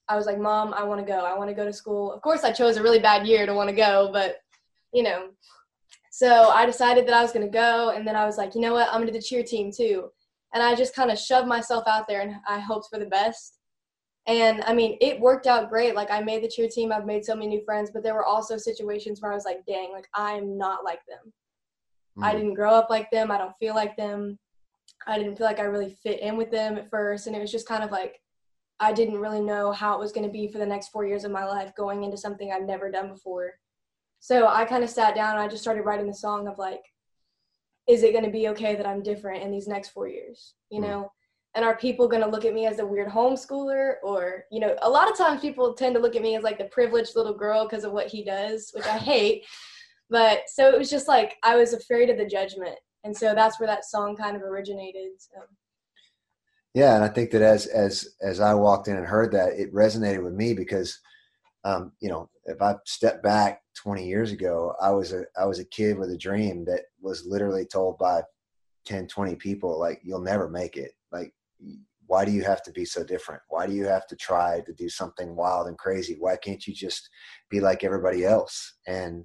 I 0.09 0.17
was 0.17 0.27
like, 0.27 0.39
Mom, 0.39 0.73
I 0.75 0.85
want 0.85 1.01
to 1.01 1.07
go. 1.07 1.21
I 1.21 1.37
want 1.37 1.51
to 1.51 1.55
go 1.55 1.65
to 1.65 1.73
school. 1.73 2.13
Of 2.13 2.23
course, 2.23 2.45
I 2.45 2.53
chose 2.53 2.77
a 2.77 2.83
really 2.83 2.99
bad 2.99 3.27
year 3.27 3.47
to 3.47 3.55
want 3.55 3.69
to 3.69 3.75
go, 3.75 4.11
but 4.13 4.37
you 4.93 5.03
know. 5.03 5.31
So 6.11 6.49
I 6.49 6.65
decided 6.65 7.07
that 7.07 7.15
I 7.15 7.23
was 7.23 7.33
going 7.33 7.45
to 7.45 7.53
go, 7.53 7.91
and 7.91 8.07
then 8.07 8.17
I 8.17 8.25
was 8.25 8.39
like, 8.39 8.55
you 8.55 8.61
know 8.61 8.73
what? 8.73 8.89
I'm 8.89 9.01
going 9.01 9.07
to 9.07 9.13
do 9.13 9.19
the 9.19 9.25
cheer 9.25 9.43
team 9.43 9.71
too. 9.71 10.11
And 10.55 10.63
I 10.63 10.75
just 10.75 10.95
kind 10.95 11.11
of 11.11 11.19
shoved 11.19 11.49
myself 11.49 11.85
out 11.87 12.07
there, 12.09 12.21
and 12.21 12.37
I 12.49 12.59
hoped 12.59 12.89
for 12.91 12.99
the 12.99 13.07
best. 13.07 13.56
And 14.27 14.63
I 14.65 14.75
mean, 14.75 14.99
it 15.01 15.21
worked 15.21 15.47
out 15.47 15.69
great. 15.69 15.95
Like 15.95 16.11
I 16.11 16.21
made 16.21 16.43
the 16.43 16.49
cheer 16.49 16.69
team, 16.69 16.93
I've 16.93 17.07
made 17.07 17.25
so 17.25 17.35
many 17.35 17.47
new 17.47 17.65
friends, 17.65 17.91
but 17.93 18.03
there 18.03 18.15
were 18.15 18.25
also 18.25 18.57
situations 18.57 19.21
where 19.21 19.31
I 19.31 19.35
was 19.35 19.45
like, 19.45 19.65
dang, 19.67 19.93
like 19.93 20.09
I'm 20.15 20.59
not 20.59 20.85
like 20.85 21.01
them. 21.07 21.33
Mm-hmm. 22.17 22.25
I 22.25 22.33
didn't 22.33 22.55
grow 22.55 22.75
up 22.75 22.91
like 22.91 23.11
them. 23.11 23.31
I 23.31 23.39
don't 23.39 23.57
feel 23.59 23.75
like 23.75 23.97
them. 23.97 24.39
I 25.07 25.19
didn't 25.19 25.37
feel 25.37 25.47
like 25.47 25.61
I 25.61 25.65
really 25.65 25.97
fit 26.03 26.21
in 26.21 26.37
with 26.37 26.51
them 26.51 26.77
at 26.77 26.91
first. 26.91 27.27
And 27.27 27.37
it 27.37 27.41
was 27.41 27.53
just 27.53 27.69
kind 27.69 27.85
of 27.85 27.93
like, 27.93 28.21
I 28.81 28.93
didn't 28.93 29.19
really 29.19 29.41
know 29.41 29.71
how 29.73 29.95
it 29.95 30.01
was 30.01 30.13
going 30.13 30.27
to 30.27 30.33
be 30.33 30.49
for 30.49 30.59
the 30.59 30.67
next 30.67 30.89
four 30.89 31.07
years 31.07 31.25
of 31.25 31.31
my 31.31 31.45
life 31.45 31.75
going 31.77 32.03
into 32.03 32.17
something 32.17 32.51
I've 32.51 32.67
never 32.67 32.91
done 32.91 33.09
before. 33.09 33.53
So 34.21 34.49
I 34.49 34.65
kind 34.65 34.83
of 34.83 34.91
sat 34.91 35.15
down 35.15 35.37
and 35.37 35.41
I 35.41 35.49
just 35.49 35.63
started 35.63 35.85
writing 35.85 36.07
the 36.07 36.15
song 36.15 36.49
of 36.49 36.59
like, 36.59 36.83
is 37.89 38.03
it 38.03 38.13
going 38.13 38.25
to 38.25 38.31
be 38.31 38.49
okay 38.49 38.75
that 38.75 38.87
I'm 38.87 39.03
different 39.03 39.45
in 39.45 39.53
these 39.53 39.69
next 39.69 39.91
four 39.91 40.09
years? 40.09 40.55
You 40.71 40.81
mm-hmm. 40.81 40.91
know? 40.91 41.13
And 41.57 41.65
are 41.65 41.77
people 41.77 42.07
going 42.07 42.23
to 42.23 42.29
look 42.29 42.45
at 42.45 42.55
me 42.55 42.67
as 42.67 42.79
a 42.79 42.87
weird 42.87 43.09
homeschooler? 43.09 43.95
Or 44.05 44.45
you 44.53 44.61
know 44.61 44.77
a 44.83 44.89
lot 44.89 45.11
of 45.11 45.17
times 45.17 45.41
people 45.41 45.75
tend 45.75 45.95
to 45.97 46.01
look 46.01 46.15
at 46.15 46.23
me 46.23 46.37
as 46.37 46.45
like 46.45 46.59
the 46.59 46.67
privileged 46.67 47.17
little 47.17 47.35
girl 47.35 47.65
because 47.65 47.85
of 47.85 47.93
what 47.93 48.07
he 48.07 48.23
does 48.23 48.71
which 48.75 48.87
i 48.87 48.99
hate. 48.99 49.45
But 50.09 50.43
so 50.47 50.71
it 50.71 50.79
was 50.79 50.91
just 50.91 51.09
like 51.09 51.37
i 51.43 51.57
was 51.57 51.73
afraid 51.73 52.11
of 52.11 52.19
the 52.19 52.27
judgment. 52.27 52.77
And 53.03 53.17
so 53.17 53.35
that's 53.35 53.59
where 53.59 53.69
that 53.69 53.85
song 53.85 54.17
kind 54.17 54.37
of 54.37 54.43
originated 54.43 55.13
so. 55.19 55.41
Yeah 56.75 56.95
and 56.95 57.05
i 57.05 57.09
think 57.09 57.31
that 57.31 57.43
as 57.43 57.67
as 57.67 58.17
as 58.21 58.39
i 58.41 58.55
walked 58.55 58.89
in 58.89 58.97
and 58.97 59.07
heard 59.07 59.33
that 59.33 59.55
it 59.55 59.73
resonated 59.73 60.23
with 60.23 60.35
me 60.35 60.55
because 60.55 60.99
um, 61.65 61.93
you 62.01 62.09
know 62.09 62.29
if 62.45 62.61
i 62.63 62.75
step 62.85 63.23
back 63.23 63.63
20 63.77 64.07
years 64.07 64.31
ago 64.31 64.75
i 64.81 64.91
was 64.91 65.13
a 65.13 65.25
i 65.41 65.45
was 65.47 65.59
a 65.59 65.65
kid 65.65 65.99
with 65.99 66.11
a 66.11 66.17
dream 66.17 66.65
that 66.65 66.83
was 67.01 67.25
literally 67.27 67.65
told 67.65 67.99
by 67.99 68.23
10 68.87 69.09
20 69.09 69.35
people 69.37 69.79
like 69.79 70.01
you'll 70.03 70.21
never 70.21 70.49
make 70.49 70.77
it. 70.77 70.93
Like 71.13 71.35
why 72.07 72.25
do 72.25 72.31
you 72.31 72.43
have 72.45 72.63
to 72.63 72.73
be 72.73 72.85
so 72.85 73.05
different? 73.05 73.43
Why 73.49 73.67
do 73.67 73.73
you 73.73 73.87
have 73.87 74.07
to 74.09 74.17
try 74.17 74.61
to 74.61 74.73
do 74.73 74.89
something 74.89 75.35
wild 75.35 75.67
and 75.67 75.77
crazy? 75.77 76.17
Why 76.19 76.37
can't 76.37 76.67
you 76.67 76.73
just 76.73 77.09
be 77.51 77.61
like 77.61 77.85
everybody 77.85 78.25
else? 78.25 78.75
And 78.87 79.25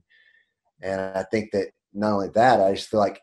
and 0.81 0.99
I 0.99 1.23
think 1.23 1.51
that 1.51 1.67
not 1.93 2.13
only 2.13 2.29
that, 2.29 2.59
I 2.59 2.73
just 2.73 2.89
feel 2.89 2.99
like, 2.99 3.21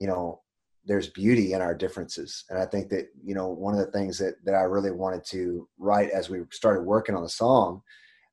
you 0.00 0.06
know, 0.06 0.40
there's 0.86 1.08
beauty 1.08 1.52
in 1.52 1.60
our 1.60 1.74
differences. 1.74 2.44
And 2.48 2.58
I 2.58 2.64
think 2.64 2.88
that, 2.90 3.08
you 3.22 3.34
know, 3.34 3.48
one 3.48 3.74
of 3.74 3.80
the 3.84 3.92
things 3.92 4.18
that 4.18 4.34
that 4.44 4.54
I 4.54 4.62
really 4.62 4.92
wanted 4.92 5.24
to 5.26 5.68
write 5.78 6.10
as 6.10 6.30
we 6.30 6.40
started 6.52 6.82
working 6.82 7.14
on 7.14 7.22
the 7.22 7.28
song, 7.28 7.82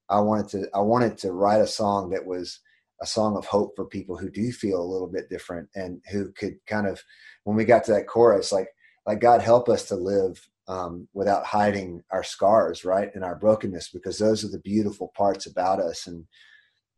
I 0.10 0.22
wanted 0.22 0.48
to 0.50 0.68
I 0.74 0.80
wanted 0.80 1.18
to 1.20 1.34
write 1.34 1.62
a 1.62 1.68
song 1.68 2.10
that 2.12 2.26
was 2.26 2.60
a 3.02 3.06
song 3.06 3.36
of 3.36 3.46
hope 3.46 3.76
for 3.76 3.86
people 3.86 4.16
who 4.16 4.30
do 4.30 4.52
feel 4.52 4.82
a 4.82 4.92
little 4.92 5.08
bit 5.08 5.30
different 5.30 5.68
and 5.76 6.02
who 6.12 6.32
could 6.32 6.56
kind 6.68 6.88
of 6.88 7.02
when 7.44 7.58
we 7.58 7.66
got 7.66 7.84
to 7.84 7.92
that 7.92 8.08
chorus 8.08 8.52
like 8.52 8.70
like 9.06 9.20
God 9.20 9.42
help 9.42 9.70
us 9.70 9.88
to 9.90 9.96
live 9.96 10.48
um, 10.68 11.08
without 11.14 11.46
hiding 11.46 12.04
our 12.12 12.24
scars, 12.24 12.86
right, 12.86 13.10
and 13.16 13.24
our 13.24 13.36
brokenness, 13.36 13.90
because 13.90 14.18
those 14.18 14.44
are 14.46 14.50
the 14.50 14.60
beautiful 14.60 15.12
parts 15.16 15.46
about 15.46 15.80
us. 15.80 16.08
And 16.08 16.26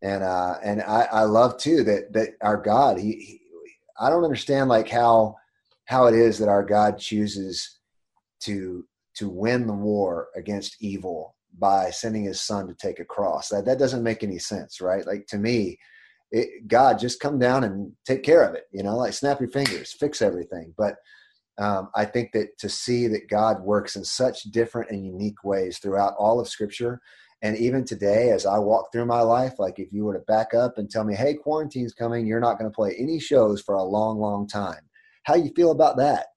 and 0.01 0.24
uh, 0.24 0.55
and 0.63 0.81
I, 0.81 1.07
I 1.12 1.24
love 1.24 1.57
too 1.57 1.83
that 1.83 2.13
that 2.13 2.29
our 2.41 2.57
God, 2.57 3.00
he, 3.00 3.13
he, 3.13 3.41
I 4.00 4.09
don't 4.09 4.24
understand 4.24 4.69
like 4.69 4.89
how 4.89 5.35
how 5.85 6.05
it 6.07 6.15
is 6.15 6.38
that 6.39 6.50
our 6.50 6.63
God 6.63 7.00
chooses 7.00 7.79
to 8.41 8.85
to 9.15 9.29
win 9.29 9.65
the 9.65 9.74
war 9.74 10.27
against 10.35 10.77
evil 10.81 11.35
by 11.57 11.89
sending 11.89 12.25
His 12.25 12.41
Son 12.41 12.67
to 12.67 12.74
take 12.75 13.00
a 13.00 13.05
cross. 13.05 13.50
That 13.50 13.65
that 13.65 13.79
doesn't 13.79 14.03
make 14.03 14.24
any 14.24 14.39
sense, 14.39 14.81
right? 14.81 15.05
Like 15.05 15.25
to 15.27 15.38
me. 15.38 15.79
It, 16.31 16.67
God, 16.67 16.97
just 16.97 17.19
come 17.19 17.38
down 17.38 17.63
and 17.63 17.93
take 18.03 18.24
care 18.24 18.41
of 18.41 18.55
it. 18.55 18.63
You 18.74 18.81
know, 18.83 18.97
like 18.97 19.13
snap 19.13 19.39
your 19.39 19.50
fingers, 19.51 19.95
fix 19.97 20.24
everything. 20.24 20.74
But 20.75 20.95
um, 21.57 21.89
I 21.95 22.05
think 22.05 22.31
that 22.33 22.57
to 22.59 22.69
see 22.69 23.07
that 23.07 23.29
God 23.29 23.62
works 23.62 23.95
in 23.95 24.03
such 24.03 24.43
different 24.43 24.91
and 24.91 25.05
unique 25.05 25.43
ways 25.43 25.77
throughout 25.77 26.15
all 26.17 26.39
of 26.39 26.50
Scripture, 26.50 27.00
and 27.41 27.57
even 27.57 27.85
today, 27.85 28.31
as 28.31 28.45
I 28.45 28.57
walk 28.59 28.91
through 28.91 29.05
my 29.05 29.21
life, 29.21 29.59
like 29.59 29.79
if 29.79 29.91
you 29.91 30.05
were 30.05 30.13
to 30.13 30.19
back 30.21 30.53
up 30.53 30.77
and 30.77 30.89
tell 30.89 31.03
me, 31.03 31.15
"Hey, 31.15 31.35
quarantine's 31.35 31.93
coming, 31.93 32.25
you're 32.25 32.39
not 32.39 32.57
going 32.57 32.69
to 32.69 32.75
play 32.75 32.95
any 32.97 33.19
shows 33.19 33.62
for 33.62 33.75
a 33.75 33.83
long, 33.83 34.19
long 34.19 34.47
time," 34.47 34.81
how 35.24 35.35
you 35.35 35.51
feel 35.55 35.71
about 35.71 35.97
that? 35.97 36.27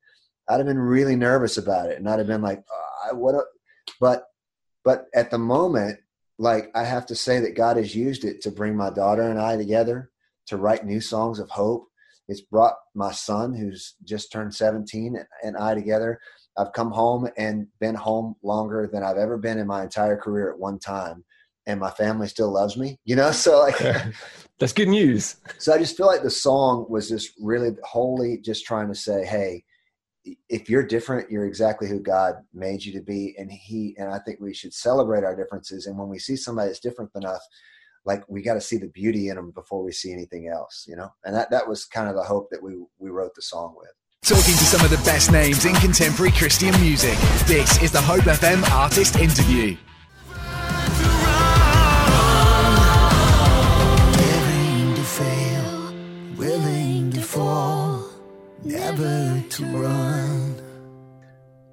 I'd 0.48 0.58
have 0.58 0.66
been 0.66 0.78
really 0.78 1.16
nervous 1.16 1.56
about 1.56 1.90
it, 1.90 1.98
and 1.98 2.08
I'd 2.08 2.18
have 2.18 2.28
been 2.28 2.42
like, 2.42 2.62
oh, 2.70 3.14
"What?" 3.16 3.34
A, 3.34 3.42
but, 4.00 4.24
but 4.84 5.06
at 5.14 5.30
the 5.30 5.38
moment, 5.38 5.98
like 6.38 6.70
I 6.74 6.84
have 6.84 7.06
to 7.06 7.14
say 7.14 7.40
that 7.40 7.56
God 7.56 7.76
has 7.76 7.94
used 7.94 8.24
it 8.24 8.40
to 8.42 8.50
bring 8.50 8.76
my 8.76 8.90
daughter 8.90 9.22
and 9.22 9.40
I 9.40 9.56
together 9.56 10.10
to 10.46 10.56
write 10.56 10.86
new 10.86 11.00
songs 11.00 11.38
of 11.38 11.50
hope 11.50 11.88
it's 12.28 12.42
brought 12.42 12.74
my 12.94 13.10
son, 13.10 13.54
who's 13.54 13.94
just 14.04 14.30
turned 14.30 14.54
17, 14.54 15.16
and 15.42 15.56
I 15.56 15.74
together. 15.74 16.20
I've 16.58 16.72
come 16.72 16.90
home 16.90 17.28
and 17.36 17.68
been 17.80 17.94
home 17.94 18.34
longer 18.42 18.88
than 18.92 19.02
I've 19.02 19.16
ever 19.16 19.38
been 19.38 19.58
in 19.58 19.66
my 19.66 19.82
entire 19.82 20.16
career 20.16 20.50
at 20.52 20.58
one 20.58 20.78
time. 20.78 21.24
And 21.66 21.80
my 21.80 21.90
family 21.90 22.28
still 22.28 22.52
loves 22.52 22.76
me, 22.76 22.98
you 23.04 23.16
know? 23.16 23.30
So, 23.32 23.60
like, 23.60 23.78
that's 24.58 24.72
good 24.72 24.88
news. 24.88 25.36
So, 25.58 25.72
I 25.72 25.78
just 25.78 25.96
feel 25.96 26.06
like 26.06 26.22
the 26.22 26.30
song 26.30 26.86
was 26.88 27.08
just 27.08 27.32
really 27.40 27.70
wholly 27.82 28.38
just 28.38 28.66
trying 28.66 28.88
to 28.88 28.94
say, 28.94 29.24
hey, 29.24 29.64
if 30.50 30.68
you're 30.68 30.86
different, 30.86 31.30
you're 31.30 31.46
exactly 31.46 31.88
who 31.88 32.00
God 32.00 32.34
made 32.52 32.84
you 32.84 32.92
to 32.92 33.00
be. 33.00 33.34
And 33.38 33.50
He, 33.50 33.94
and 33.98 34.10
I 34.10 34.18
think 34.18 34.40
we 34.40 34.52
should 34.52 34.74
celebrate 34.74 35.24
our 35.24 35.36
differences. 35.36 35.86
And 35.86 35.96
when 35.98 36.08
we 36.08 36.18
see 36.18 36.36
somebody 36.36 36.68
that's 36.68 36.80
different 36.80 37.12
than 37.14 37.24
us, 37.24 37.46
like 38.08 38.24
we 38.26 38.42
got 38.42 38.54
to 38.54 38.60
see 38.60 38.78
the 38.78 38.88
beauty 38.88 39.28
in 39.28 39.36
them 39.36 39.50
before 39.50 39.84
we 39.84 39.92
see 39.92 40.12
anything 40.12 40.48
else, 40.48 40.86
you 40.88 40.96
know. 40.96 41.10
And 41.24 41.36
that 41.36 41.50
that 41.50 41.68
was 41.68 41.84
kind 41.84 42.08
of 42.08 42.16
the 42.16 42.22
hope 42.22 42.48
that 42.50 42.62
we 42.62 42.72
we 42.98 43.10
wrote 43.10 43.34
the 43.34 43.42
song 43.42 43.74
with. 43.76 43.92
Talking 44.22 44.54
to 44.54 44.64
some 44.64 44.82
of 44.84 44.90
the 44.90 44.96
best 45.04 45.30
names 45.30 45.64
in 45.64 45.74
contemporary 45.74 46.32
Christian 46.32 46.72
music. 46.80 47.16
This 47.46 47.80
is 47.82 47.92
the 47.92 48.00
Hope 48.00 48.22
FM 48.22 48.68
artist 48.70 49.16
interview. 49.16 49.76
Willing 54.16 54.94
to 54.94 55.04
fail, 55.18 55.94
willing 56.36 57.10
to 57.12 57.20
fall, 57.20 58.04
never 58.64 59.42
to 59.50 59.64
run. 59.66 60.37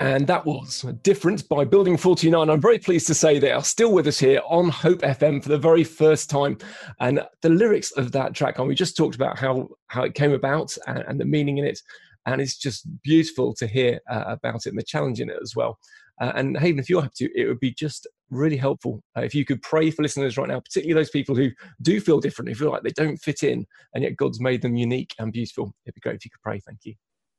And 0.02 0.28
that 0.28 0.46
was 0.46 0.82
Difference 1.04 1.42
by 1.42 1.64
Building 1.64 1.96
429. 1.96 2.50
I'm 2.50 2.62
very 2.62 2.78
pleased 2.80 3.08
to 3.08 3.14
say 3.14 3.40
they 3.40 3.52
are 3.52 3.64
still 3.64 3.94
with 3.94 4.08
us 4.08 4.20
here 4.20 4.42
on 4.46 4.68
Hope 4.68 5.00
FM 5.00 5.42
for 5.42 5.50
the 5.50 5.58
very 5.58 5.86
first 5.86 6.30
time. 6.30 6.58
And 7.00 7.22
the 7.42 7.50
lyrics 7.50 7.92
of 7.92 8.12
that 8.12 8.34
track, 8.34 8.60
and 8.60 8.68
we 8.68 8.76
just 8.76 8.98
talked 8.98 9.16
about 9.16 9.40
how, 9.40 9.70
how 9.88 10.04
it 10.04 10.14
came 10.14 10.34
about 10.34 10.76
and, 10.88 11.00
and 11.08 11.20
the 11.20 11.26
meaning 11.26 11.60
in 11.60 11.66
it. 11.66 11.80
And 12.26 12.42
it's 12.42 12.58
just 12.58 12.88
beautiful 13.04 13.54
to 13.56 13.68
hear 13.68 14.02
uh, 14.10 14.26
about 14.28 14.66
it 14.66 14.70
and 14.70 14.78
the 14.78 14.84
challenge 14.84 15.22
in 15.22 15.30
it 15.30 15.38
as 15.42 15.56
well. 15.56 15.80
Uh, 16.20 16.34
and 16.36 16.58
Haven, 16.58 16.80
if 16.80 16.90
you're 16.90 17.02
happy 17.02 17.28
to, 17.28 17.40
it 17.40 17.48
would 17.48 17.60
be 17.60 17.74
just 17.74 18.08
really 18.30 18.58
helpful 18.58 19.02
uh, 19.18 19.22
if 19.22 19.34
you 19.34 19.46
could 19.46 19.62
pray 19.62 19.92
for 19.92 20.02
listeners 20.02 20.38
right 20.38 20.50
now, 20.50 20.60
particularly 20.60 21.00
those 21.00 21.10
people 21.10 21.36
who 21.36 21.50
do 21.82 22.02
feel 22.02 22.20
different, 22.20 22.50
who 22.50 22.56
feel 22.56 22.72
like 22.72 22.84
they 22.84 22.92
don't 22.92 23.18
fit 23.18 23.44
in, 23.44 23.66
and 23.94 24.04
yet 24.04 24.18
God's 24.18 24.42
made 24.42 24.62
them 24.62 24.76
unique 24.76 25.14
and 25.20 25.32
beautiful. 25.32 25.74
It'd 25.86 25.96
be 25.96 26.02
great 26.02 26.16
if 26.16 26.26
you 26.26 26.32
could 26.32 26.42
pray. 26.42 26.60
Thank 26.60 26.80
you. 26.84 26.96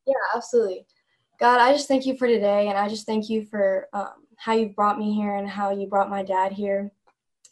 Yeah, 0.07 0.15
absolutely. 0.35 0.87
God, 1.39 1.61
I 1.61 1.73
just 1.73 1.89
thank 1.89 2.07
you 2.07 2.17
for 2.17 2.27
today, 2.27 2.69
and 2.69 2.79
I 2.79 2.89
just 2.89 3.07
thank 3.07 3.29
you 3.29 3.45
for 3.45 3.89
um, 3.93 4.27
how 4.37 4.55
you 4.55 4.69
brought 4.71 4.99
me 4.99 5.15
here 5.15 5.37
and 5.37 5.49
how 5.49 5.71
you 5.71 5.87
brought 5.87 6.11
my 6.11 6.23
dad 6.23 6.53
here. 6.53 6.91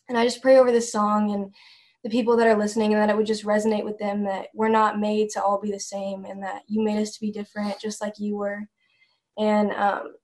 And 0.09 0.17
I 0.17 0.25
just 0.25 0.43
pray 0.43 0.59
over 0.59 0.73
this 0.73 0.91
song 0.91 1.33
and 1.33 1.55
the 2.03 2.11
people 2.11 2.37
that 2.37 2.47
are 2.47 2.57
listening, 2.57 2.93
and 2.93 3.03
that 3.03 3.11
it 3.11 3.17
would 3.17 3.27
just 3.27 3.45
resonate 3.45 3.85
with 3.85 3.99
them 3.99 4.25
that 4.25 4.49
we're 4.55 4.69
not 4.69 4.99
made 4.99 5.31
to 5.31 5.43
all 5.43 5.61
be 5.61 5.71
the 5.71 5.81
same, 5.81 6.25
and 6.25 6.43
that 6.43 6.63
you 6.67 6.83
made 6.83 7.01
us 7.01 7.13
to 7.15 7.21
be 7.21 7.31
different, 7.31 7.81
just 7.81 8.01
like 8.01 8.19
you 8.19 8.37
were. 8.37 8.61
And 9.39 9.73
um, 9.73 10.15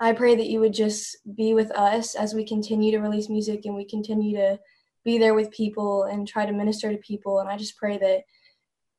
I 0.00 0.12
pray 0.12 0.36
that 0.36 0.48
you 0.48 0.60
would 0.60 0.74
just 0.74 1.16
be 1.34 1.54
with 1.54 1.70
us 1.72 2.14
as 2.14 2.34
we 2.34 2.44
continue 2.44 2.90
to 2.92 3.00
release 3.00 3.28
music 3.28 3.64
and 3.64 3.74
we 3.74 3.84
continue 3.84 4.36
to 4.36 4.58
be 5.04 5.18
there 5.18 5.34
with 5.34 5.50
people 5.50 6.04
and 6.04 6.26
try 6.26 6.46
to 6.46 6.52
minister 6.52 6.92
to 6.92 6.98
people. 6.98 7.40
And 7.40 7.48
I 7.48 7.56
just 7.56 7.76
pray 7.76 7.98
that 7.98 8.22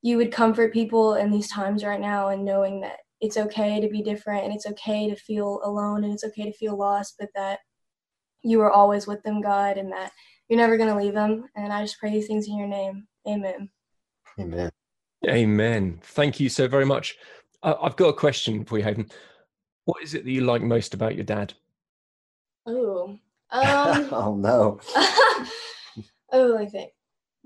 you 0.02 0.18
would 0.18 0.32
comfort 0.32 0.74
people 0.74 1.16
in 1.16 1.32
these 1.32 1.50
times 1.50 1.84
right 1.84 2.00
now 2.00 2.30
and 2.30 2.44
knowing 2.44 2.82
that 2.82 2.98
it's 3.22 3.38
okay 3.38 3.82
to 3.82 3.90
be 3.90 4.02
different 4.02 4.46
and 4.46 4.54
it's 4.54 4.66
okay 4.66 5.10
to 5.10 5.16
feel 5.16 5.60
alone 5.64 6.04
and 6.04 6.14
it's 6.14 6.24
okay 6.24 6.44
to 6.44 6.54
feel 6.54 6.78
lost, 6.78 7.16
but 7.20 7.30
that 7.36 7.60
you 8.42 8.62
are 8.62 8.72
always 8.72 9.08
with 9.08 9.22
them, 9.24 9.42
God, 9.42 9.78
and 9.78 9.92
that 9.92 10.12
you're 10.48 10.60
never 10.60 10.78
going 10.78 10.90
to 10.90 10.96
leave 10.96 11.14
them. 11.14 11.46
And 11.56 11.74
I 11.74 11.82
just 11.84 12.00
pray 12.00 12.12
these 12.12 12.28
things 12.28 12.48
in 12.48 12.58
your 12.58 12.68
name. 12.68 13.08
Amen. 13.28 13.70
Amen. 14.40 14.72
Amen. 15.28 16.00
Thank 16.02 16.40
you 16.40 16.48
so 16.50 16.68
very 16.68 16.86
much. 16.86 17.18
Uh, 17.62 17.76
I've 17.82 17.98
got 17.98 18.08
a 18.08 18.14
question 18.14 18.64
for 18.64 18.78
you, 18.78 18.84
Hayden. 18.86 19.10
What 19.86 20.02
is 20.02 20.14
it 20.14 20.24
that 20.24 20.32
you 20.32 20.42
like 20.42 20.62
most 20.62 20.94
about 20.94 21.16
your 21.16 21.26
dad? 21.26 21.54
Oh, 22.66 23.18
um, 23.52 24.10
oh 24.12 24.36
no. 24.36 24.80
oh, 26.32 26.58
I 26.58 26.66
think. 26.68 26.92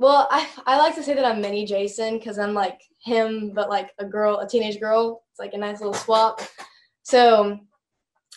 Well, 0.03 0.27
I 0.29 0.45
I 0.65 0.77
like 0.77 0.95
to 0.95 1.03
say 1.03 1.13
that 1.13 1.23
I'm 1.23 1.39
mini 1.39 1.65
Jason 1.65 2.17
because 2.17 2.37
I'm 2.37 2.53
like 2.53 2.81
him, 3.05 3.53
but 3.55 3.69
like 3.69 3.91
a 3.99 4.05
girl, 4.05 4.39
a 4.39 4.45
teenage 4.45 4.77
girl. 4.77 5.23
It's 5.31 5.39
like 5.39 5.53
a 5.53 5.57
nice 5.57 5.79
little 5.79 5.93
swap. 5.93 6.41
So 7.03 7.57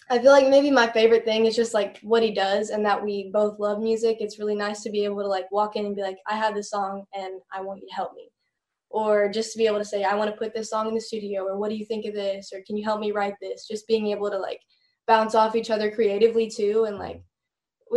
I 0.09 0.21
feel 0.21 0.31
like 0.31 0.47
maybe 0.47 0.71
my 0.71 0.87
favorite 0.87 1.25
thing 1.25 1.45
is 1.45 1.57
just 1.57 1.75
like 1.75 1.99
what 2.05 2.23
he 2.23 2.31
does 2.31 2.71
and 2.71 2.87
that 2.87 3.03
we 3.03 3.31
both 3.33 3.59
love 3.59 3.81
music. 3.81 4.19
It's 4.21 4.39
really 4.39 4.55
nice 4.55 4.85
to 4.85 4.91
be 4.91 5.05
able 5.05 5.23
to 5.23 5.27
like 5.27 5.51
walk 5.51 5.75
in 5.75 5.87
and 5.87 5.97
be 5.97 6.03
like, 6.03 6.19
I 6.29 6.37
have 6.37 6.55
this 6.55 6.71
song 6.71 7.05
and 7.13 7.41
I 7.53 7.63
want 7.63 7.81
you 7.81 7.89
to 7.89 7.95
help 7.95 8.15
me. 8.15 8.31
Or 8.89 9.29
just 9.29 9.51
to 9.51 9.59
be 9.59 9.67
able 9.67 9.79
to 9.79 9.85
say, 9.85 10.05
I 10.05 10.15
want 10.15 10.31
to 10.31 10.37
put 10.37 10.55
this 10.55 10.71
song 10.71 10.87
in 10.87 10.95
the 10.95 11.01
studio, 11.01 11.43
or 11.47 11.59
what 11.59 11.71
do 11.71 11.77
you 11.77 11.85
think 11.85 12.07
of 12.07 12.15
this? 12.15 12.53
Or 12.55 12.63
can 12.65 12.77
you 12.77 12.85
help 12.85 13.01
me 13.01 13.11
write 13.11 13.35
this? 13.43 13.67
Just 13.67 13.89
being 13.89 14.07
able 14.07 14.31
to 14.31 14.39
like 14.39 14.61
bounce 15.09 15.35
off 15.35 15.57
each 15.57 15.71
other 15.71 15.91
creatively 15.91 16.49
too. 16.49 16.85
And 16.85 16.97
like, 16.97 17.25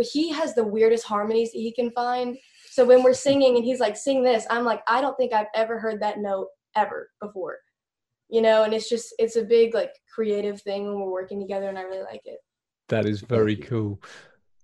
he 0.00 0.30
has 0.30 0.56
the 0.56 0.64
weirdest 0.64 1.04
harmonies 1.04 1.52
that 1.52 1.58
he 1.58 1.70
can 1.70 1.92
find. 1.92 2.36
So 2.70 2.84
when 2.84 3.02
we're 3.02 3.14
singing 3.14 3.56
and 3.56 3.64
he's 3.64 3.80
like, 3.80 3.96
sing 3.96 4.22
this, 4.22 4.46
I'm 4.48 4.64
like, 4.64 4.82
I 4.86 5.00
don't 5.00 5.16
think 5.16 5.32
I've 5.32 5.48
ever 5.54 5.78
heard 5.78 6.00
that 6.00 6.18
note 6.18 6.48
ever 6.76 7.10
before. 7.20 7.58
You 8.28 8.42
know 8.42 8.62
and 8.62 8.72
it's 8.72 8.88
just 8.88 9.12
it's 9.18 9.34
a 9.34 9.42
big 9.42 9.74
like 9.74 9.92
creative 10.14 10.62
thing 10.62 10.86
when 10.86 11.00
we're 11.00 11.10
working 11.10 11.40
together 11.40 11.68
and 11.68 11.76
i 11.76 11.82
really 11.82 12.04
like 12.04 12.20
it. 12.24 12.38
That 12.88 13.04
is 13.04 13.22
very 13.22 13.56
cool. 13.56 14.00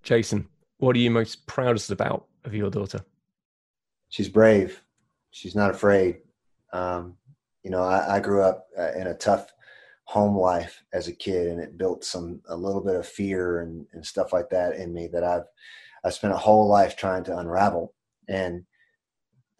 Jason 0.05 0.49
what 0.79 0.95
are 0.95 1.01
you 1.01 1.11
most 1.11 1.47
proudest 1.47 1.91
about 1.91 2.27
of 2.45 2.55
your 2.55 2.71
daughter? 2.71 3.01
She's 4.11 4.29
brave. 4.29 4.83
She's 5.31 5.57
not 5.57 5.71
afraid. 5.71 6.19
Um, 6.73 7.17
you 7.67 7.73
know 7.73 7.83
I, 7.83 8.17
I 8.17 8.21
grew 8.21 8.43
up 8.43 8.69
uh, 8.79 8.93
in 8.93 9.09
a 9.09 9.15
tough 9.15 9.53
home 10.05 10.37
life 10.37 10.85
as 10.93 11.09
a 11.09 11.13
kid 11.13 11.49
and 11.49 11.61
it 11.61 11.77
built 11.77 12.05
some 12.05 12.41
a 12.49 12.57
little 12.57 12.81
bit 12.81 12.95
of 12.95 13.05
fear 13.05 13.63
and, 13.63 13.85
and 13.93 14.07
stuff 14.07 14.33
like 14.33 14.49
that 14.51 14.77
in 14.77 14.95
me 14.95 15.09
that 15.09 15.25
i've 15.25 15.49
i 16.05 16.11
spent 16.11 16.33
a 16.33 16.37
whole 16.37 16.69
life 16.69 16.97
trying 16.97 17.25
to 17.25 17.37
unravel 17.37 17.93
and 18.29 18.65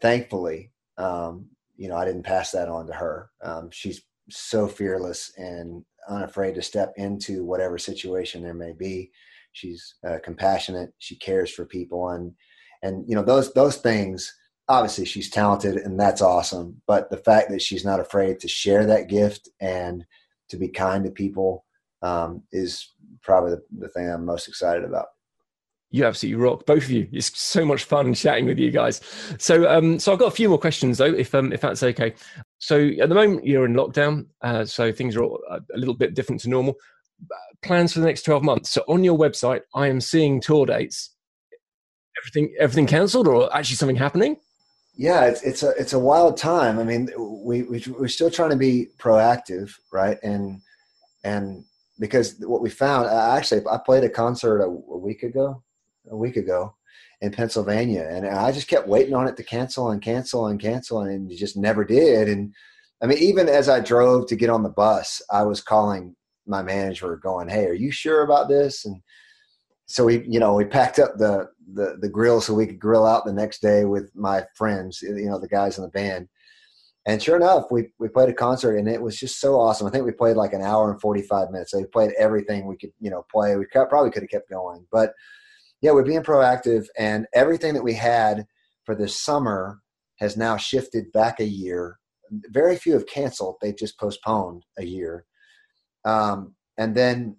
thankfully 0.01 0.73
um, 0.99 1.47
you 1.77 1.89
know, 1.89 1.97
I 1.97 2.05
didn't 2.05 2.23
pass 2.23 2.51
that 2.53 2.69
on 2.69 2.87
to 2.87 2.93
her. 2.93 3.31
Um, 3.43 3.71
she's 3.71 4.03
so 4.31 4.67
fearless 4.67 5.33
and 5.37 5.85
unafraid 6.09 6.55
to 6.55 6.63
step 6.63 6.93
into 6.97 7.45
whatever 7.45 7.79
situation 7.79 8.43
there 8.43 8.55
may 8.55 8.73
be. 8.73 9.11
She's 9.53 9.95
uh, 10.07 10.19
compassionate. 10.23 10.93
She 10.99 11.17
cares 11.17 11.51
for 11.51 11.65
people, 11.65 12.11
and 12.11 12.33
and 12.83 13.09
you 13.09 13.15
know 13.15 13.23
those 13.23 13.53
those 13.55 13.77
things. 13.77 14.35
Obviously, 14.69 15.05
she's 15.05 15.31
talented, 15.31 15.77
and 15.77 15.99
that's 15.99 16.21
awesome. 16.21 16.83
But 16.87 17.09
the 17.11 17.17
fact 17.17 17.51
that 17.51 17.63
she's 17.63 17.85
not 17.85 18.01
afraid 18.01 18.41
to 18.41 18.49
share 18.49 18.85
that 18.87 19.09
gift 19.09 19.49
and 19.61 20.05
to 20.49 20.57
be 20.57 20.69
kind 20.69 21.05
to 21.05 21.11
people 21.11 21.65
um, 22.03 22.43
is 22.53 22.93
probably 23.23 23.53
the, 23.53 23.63
the 23.79 23.89
thing 23.89 24.11
I'm 24.11 24.25
most 24.25 24.49
excited 24.49 24.85
about 24.85 25.07
you 25.91 26.05
absolutely 26.05 26.43
rock, 26.43 26.67
both 26.67 26.85
of 26.85 26.91
you. 26.91 27.09
It's 27.13 27.39
so 27.41 27.65
much 27.65 27.85
fun 27.85 28.13
chatting 28.15 28.47
with 28.47 28.59
you 28.59 28.71
guys. 28.71 29.01
So, 29.39 29.69
um, 29.69 29.99
so 29.99 30.13
I've 30.13 30.19
got 30.19 30.27
a 30.29 30.37
few 30.37 30.49
more 30.49 30.59
questions 30.59 30.99
though, 30.99 31.13
if 31.13 31.35
um, 31.35 31.53
if 31.53 31.61
that's 31.61 31.83
okay. 31.83 32.15
So, 32.59 32.91
at 33.01 33.09
the 33.09 33.15
moment 33.15 33.47
you're 33.47 33.65
in 33.65 33.75
lockdown, 33.75 34.27
uh, 34.43 34.65
so 34.65 34.93
things 34.93 35.17
are 35.17 35.23
a 35.23 35.61
little 35.75 35.95
bit 35.95 36.15
different 36.15 36.41
to 36.43 36.51
normal. 36.51 36.75
Plans 37.63 37.93
for 37.93 38.01
the 38.01 38.07
next 38.07 38.23
twelve 38.23 38.43
months. 38.43 38.71
So, 38.71 38.83
on 38.89 39.05
your 39.05 39.19
website, 39.19 39.61
I 39.75 39.87
am 39.87 40.01
seeing 40.01 40.41
tour 40.41 40.67
dates. 40.67 41.15
Everything, 42.23 42.55
everything 42.59 42.87
cancelled, 42.87 43.29
or 43.29 43.55
actually 43.55 43.77
something 43.77 43.97
happening? 43.97 44.39
Yeah, 44.97 45.27
it's 45.27 45.43
it's 45.43 45.63
a 45.63 45.71
it's 45.79 45.93
a 45.93 45.99
wild 45.99 46.37
time. 46.37 46.79
I 46.79 46.85
mean, 46.85 47.11
we, 47.17 47.63
we 47.63 47.83
we're 47.89 48.09
still 48.09 48.31
trying 48.31 48.51
to 48.51 48.57
be 48.57 48.89
proactive, 48.99 49.73
right? 49.93 50.19
And 50.23 50.61
and 51.23 51.65
because 51.99 52.37
what 52.41 52.63
we 52.63 52.71
found, 52.71 53.07
actually, 53.09 53.63
I 53.71 53.79
played 53.79 54.05
a 54.05 54.11
concert 54.11 54.61
a, 54.61 54.67
a 54.67 54.99
week 54.99 55.23
ago 55.23 55.63
a 56.11 56.17
week 56.17 56.37
ago 56.37 56.75
in 57.21 57.33
Pennsylvania, 57.33 58.07
and 58.11 58.27
I 58.27 58.53
just 58.53 58.69
kept 58.69 58.89
waiting 58.89 59.15
on 59.15 59.27
it 59.27 59.37
to 59.37 59.43
cancel 59.43 59.91
and 59.91 60.03
cancel 60.03 60.49
and 60.49 60.61
cancel, 60.61 61.01
and 61.01 61.31
it 61.31 61.37
just 61.37 61.57
never 61.57 61.85
did. 61.85 62.29
And 62.29 62.55
I 63.03 63.07
mean, 63.07 63.19
even 63.19 63.49
as 63.49 63.69
I 63.69 63.81
drove 63.81 64.27
to 64.29 64.37
get 64.37 64.51
on 64.51 64.63
the 64.63 64.69
bus, 64.69 65.23
I 65.31 65.43
was 65.43 65.61
calling 65.61 66.15
my 66.47 66.63
manager, 66.63 67.17
going, 67.17 67.49
"Hey, 67.49 67.67
are 67.67 67.75
you 67.75 67.91
sure 67.91 68.23
about 68.23 68.49
this?" 68.49 68.85
And 68.85 69.01
so 69.87 70.05
we, 70.05 70.25
you 70.27 70.41
know, 70.41 70.55
we 70.55 70.65
packed 70.65 70.99
up 70.99 71.17
the 71.17 71.49
the 71.73 71.97
the 72.01 72.09
grill 72.09 72.41
so 72.41 72.55
we 72.55 72.67
could 72.67 72.79
grill 72.79 73.07
out 73.07 73.25
the 73.25 73.33
next 73.33 73.63
day 73.63 73.85
with 73.85 74.11
my 74.15 74.45
friends, 74.55 75.03
you 75.03 75.27
know, 75.27 75.39
the 75.39 75.49
guys 75.49 75.79
in 75.79 75.85
the 75.85 75.91
band. 75.91 76.29
And 77.07 77.23
sure 77.23 77.37
enough, 77.37 77.67
we, 77.71 77.93
we 78.01 78.09
played 78.09 78.29
a 78.29 78.35
concert 78.35 78.79
and 78.79 78.89
it 78.89 79.01
was 79.01 79.17
just 79.17 79.41
so 79.41 79.61
awesome. 79.61 79.87
I 79.87 79.91
think 79.91 80.05
we 80.05 80.11
played 80.11 80.37
like 80.37 80.53
an 80.53 80.61
hour 80.61 80.91
and 80.91 81.01
45 81.01 81.53
minutes. 81.53 81.71
So 81.71 81.79
we 81.79 81.85
played 81.85 82.11
everything 82.19 82.67
we 82.67 82.77
could, 82.77 82.91
you 83.01 83.11
know, 83.11 83.25
play. 83.31 83.55
We 83.55 83.65
probably 83.67 84.11
could 84.11 84.25
have 84.25 84.31
kept 84.31 84.51
going, 84.51 84.85
but 84.91 85.13
yeah, 85.81 85.93
we're 85.93 86.05
being 86.05 86.23
proactive 86.23 86.87
and 86.99 87.27
everything 87.35 87.75
that 87.75 87.85
we 87.85 87.95
had 87.95 88.47
for 88.85 88.95
this 88.95 89.23
summer 89.23 89.81
has 90.19 90.37
now 90.37 90.57
shifted 90.57 91.13
back 91.13 91.41
a 91.41 91.45
year. 91.45 91.99
Very 92.51 92.77
few 92.77 92.95
have 92.95 93.07
canceled. 93.07 93.57
they've 93.61 93.77
just 93.77 93.99
postponed 93.99 94.65
a 94.79 94.85
year. 94.85 95.25
Um, 96.05 96.55
and 96.79 96.95
then, 96.95 97.37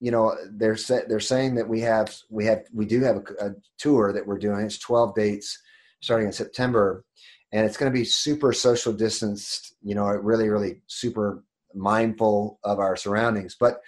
you 0.00 0.10
know, 0.10 0.36
they're 0.52 0.76
sa- 0.76 1.06
they're 1.08 1.20
saying 1.20 1.54
that 1.56 1.68
we 1.68 1.80
have 1.80 2.14
we 2.30 2.44
have 2.46 2.62
we 2.72 2.86
do 2.86 3.00
have 3.02 3.16
a, 3.16 3.46
a 3.46 3.50
tour 3.78 4.12
that 4.12 4.26
we're 4.26 4.38
doing. 4.38 4.66
It's 4.66 4.78
12 4.78 5.14
dates 5.14 5.58
starting 6.00 6.26
in 6.26 6.32
September 6.32 7.04
and 7.52 7.66
it's 7.66 7.76
going 7.76 7.90
to 7.90 7.98
be 7.98 8.04
super 8.04 8.52
social 8.52 8.92
distanced 8.92 9.74
you 9.82 9.94
know 9.94 10.06
really 10.06 10.48
really 10.48 10.80
super 10.86 11.44
mindful 11.74 12.58
of 12.64 12.78
our 12.78 12.96
surroundings 12.96 13.56
but 13.58 13.80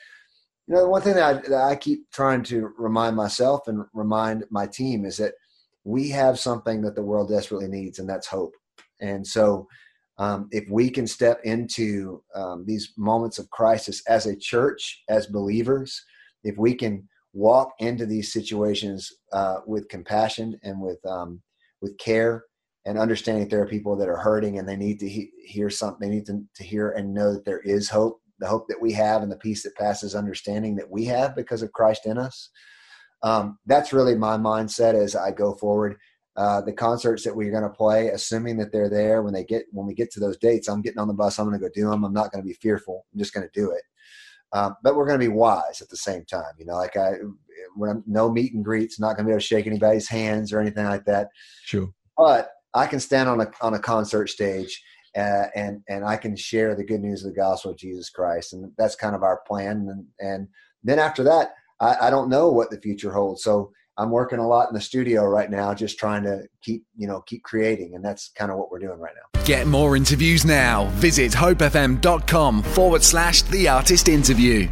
you 0.67 0.75
know 0.75 0.83
the 0.83 0.89
one 0.89 1.03
thing 1.03 1.15
that 1.15 1.25
I, 1.25 1.49
that 1.49 1.65
I, 1.71 1.77
keep 1.77 2.11
trying 2.13 2.43
to 2.45 2.71
remind 2.79 3.17
myself 3.17 3.67
and 3.67 3.85
remind 3.93 4.45
my 4.51 4.67
team 4.67 5.05
is 5.05 5.17
that 5.17 5.35
we 5.85 6.09
have 6.11 6.39
something 6.39 6.81
that 6.83 6.95
the 6.95 7.03
world 7.03 7.29
desperately 7.29 7.69
needs 7.69 7.99
and 7.99 8.09
that's 8.09 8.29
hope. 8.29 8.55
And 9.01 9.27
so 9.27 9.67
um, 10.19 10.49
if 10.53 10.65
we 10.71 10.89
can 10.91 11.07
step 11.07 11.41
into 11.43 12.23
um, 12.35 12.65
these 12.67 12.93
moments 12.97 13.39
of 13.39 13.51
crisis 13.51 14.03
as 14.07 14.27
a 14.27 14.37
church 14.37 15.03
as 15.09 15.27
believers 15.27 16.01
if 16.45 16.57
we 16.59 16.75
can 16.75 17.09
walk 17.33 17.73
into 17.79 18.07
these 18.07 18.33
situations 18.33 19.11
uh, 19.33 19.59
with 19.67 19.89
compassion 19.89 20.59
and 20.63 20.81
with 20.81 21.05
um, 21.07 21.41
with 21.81 21.97
care 21.99 22.45
and 22.85 22.99
understanding 22.99 23.45
that 23.45 23.51
there 23.51 23.63
are 23.63 23.69
people 23.69 23.97
that 23.97 24.09
are 24.09 24.17
hurting 24.17 24.59
and 24.59 24.69
they 24.69 24.77
need 24.77 24.99
to 25.01 25.09
he- 25.09 25.31
hear 25.45 25.71
something 25.71 26.09
they 26.09 26.15
need 26.15 26.27
to, 26.27 26.45
to 26.55 26.65
hear 26.65 26.91
and 26.91 27.15
know 27.15 27.33
that 27.33 27.45
there 27.45 27.61
is 27.61 27.89
hope 27.89 28.21
the 28.39 28.47
hope 28.47 28.67
that 28.69 28.81
we 28.81 28.93
have 28.93 29.23
and 29.23 29.31
the 29.31 29.37
peace 29.37 29.63
that 29.63 29.77
passes 29.77 30.15
understanding 30.15 30.77
that 30.77 30.91
we 30.91 31.05
have 31.05 31.37
because 31.37 31.63
of 31.63 31.73
christ 31.73 32.07
in 32.07 32.19
us. 32.19 32.51
Um, 33.23 33.59
that's 33.67 33.93
really 33.93 34.17
my 34.17 34.37
mindset 34.37 34.95
as 34.95 35.15
i 35.15 35.31
go 35.31 35.55
forward. 35.55 35.97
Uh, 36.35 36.63
the 36.63 36.73
concerts 36.73 37.25
that 37.25 37.37
we're 37.37 37.51
going 37.51 37.63
to 37.63 37.69
play 37.69 38.09
assuming 38.09 38.57
that 38.57 38.73
they're 38.73 38.89
there 38.89 39.23
when 39.23 39.35
they 39.35 39.45
get 39.45 39.65
when 39.71 39.87
we 39.87 39.95
get 39.95 40.11
to 40.11 40.19
those 40.19 40.39
dates 40.39 40.67
i'm 40.67 40.81
getting 40.81 40.99
on 40.99 41.07
the 41.07 41.13
bus 41.13 41.39
i'm 41.39 41.47
going 41.47 41.59
to 41.59 41.63
go 41.63 41.71
do 41.75 41.91
them 41.91 42.05
i'm 42.05 42.13
not 42.15 42.33
going 42.33 42.43
to 42.43 42.49
be 42.49 42.55
fearful. 42.55 43.05
I'm 43.13 43.19
just 43.19 43.35
going 43.35 43.47
to 43.47 43.61
do 43.61 43.71
it. 43.71 43.83
Um, 44.55 44.77
but 44.83 44.97
we're 44.97 45.07
going 45.07 45.21
to 45.21 45.27
be 45.27 45.33
wise 45.33 45.83
at 45.83 45.91
the 45.91 45.97
same 45.97 46.25
time 46.25 46.55
you 46.59 46.65
know 46.65 46.77
like 46.77 46.97
i 46.97 47.13
when 47.77 47.91
I'm, 47.91 48.05
no 48.07 48.31
meet 48.31 48.55
and 48.55 48.65
greets 48.65 48.99
not 48.99 49.17
going 49.17 49.25
to 49.25 49.25
be 49.25 49.33
able 49.33 49.41
to 49.41 49.47
shake 49.47 49.67
anybody's 49.67 50.09
hands 50.09 50.53
or 50.53 50.61
anything 50.61 50.87
like 50.87 51.05
that. 51.07 51.29
Sure. 51.65 51.89
But 52.17 52.51
I 52.75 52.87
can 52.87 53.01
stand 53.01 53.29
on 53.29 53.41
a 53.41 53.51
on 53.61 53.75
a 53.75 53.79
concert 53.79 54.29
stage 54.29 54.83
uh, 55.17 55.47
and 55.55 55.83
and 55.89 56.05
I 56.05 56.17
can 56.17 56.37
share 56.37 56.75
the 56.75 56.85
good 56.85 57.01
news 57.01 57.25
of 57.25 57.33
the 57.33 57.41
gospel 57.41 57.73
of 57.73 57.77
Jesus 57.77 58.11
Christ, 58.11 58.53
and 58.53 58.73
that's 58.79 58.97
kind 58.97 59.15
of 59.15 59.23
our 59.23 59.41
plan. 59.47 59.89
And 59.89 60.07
and 60.21 60.49
then 60.83 60.99
after 60.99 61.23
that, 61.25 61.55
I, 61.81 62.07
I 62.07 62.11
don't 62.11 62.29
know 62.29 62.51
what 62.51 62.71
the 62.71 62.81
future 62.81 63.13
holds. 63.13 63.43
So 63.43 63.73
I'm 63.99 64.11
working 64.11 64.39
a 64.39 64.49
lot 64.49 64.69
in 64.69 64.75
the 64.75 64.81
studio 64.81 65.25
right 65.25 65.51
now, 65.51 65.75
just 65.75 65.99
trying 65.99 66.23
to 66.25 66.47
keep 66.63 66.85
you 66.97 67.07
know 67.07 67.21
keep 67.23 67.43
creating, 67.43 67.95
and 67.95 68.05
that's 68.05 68.31
kind 68.31 68.51
of 68.51 68.59
what 68.59 68.71
we're 68.71 68.79
doing 68.79 68.99
right 68.99 69.15
now. 69.15 69.45
Get 69.45 69.67
more 69.67 69.97
interviews 69.97 70.45
now. 70.45 70.87
Visit 70.93 71.33
hopefm.com 71.33 72.63
forward 72.63 73.03
slash 73.03 73.43
the 73.43 73.69
artist 73.69 74.09
interview. 74.09 74.69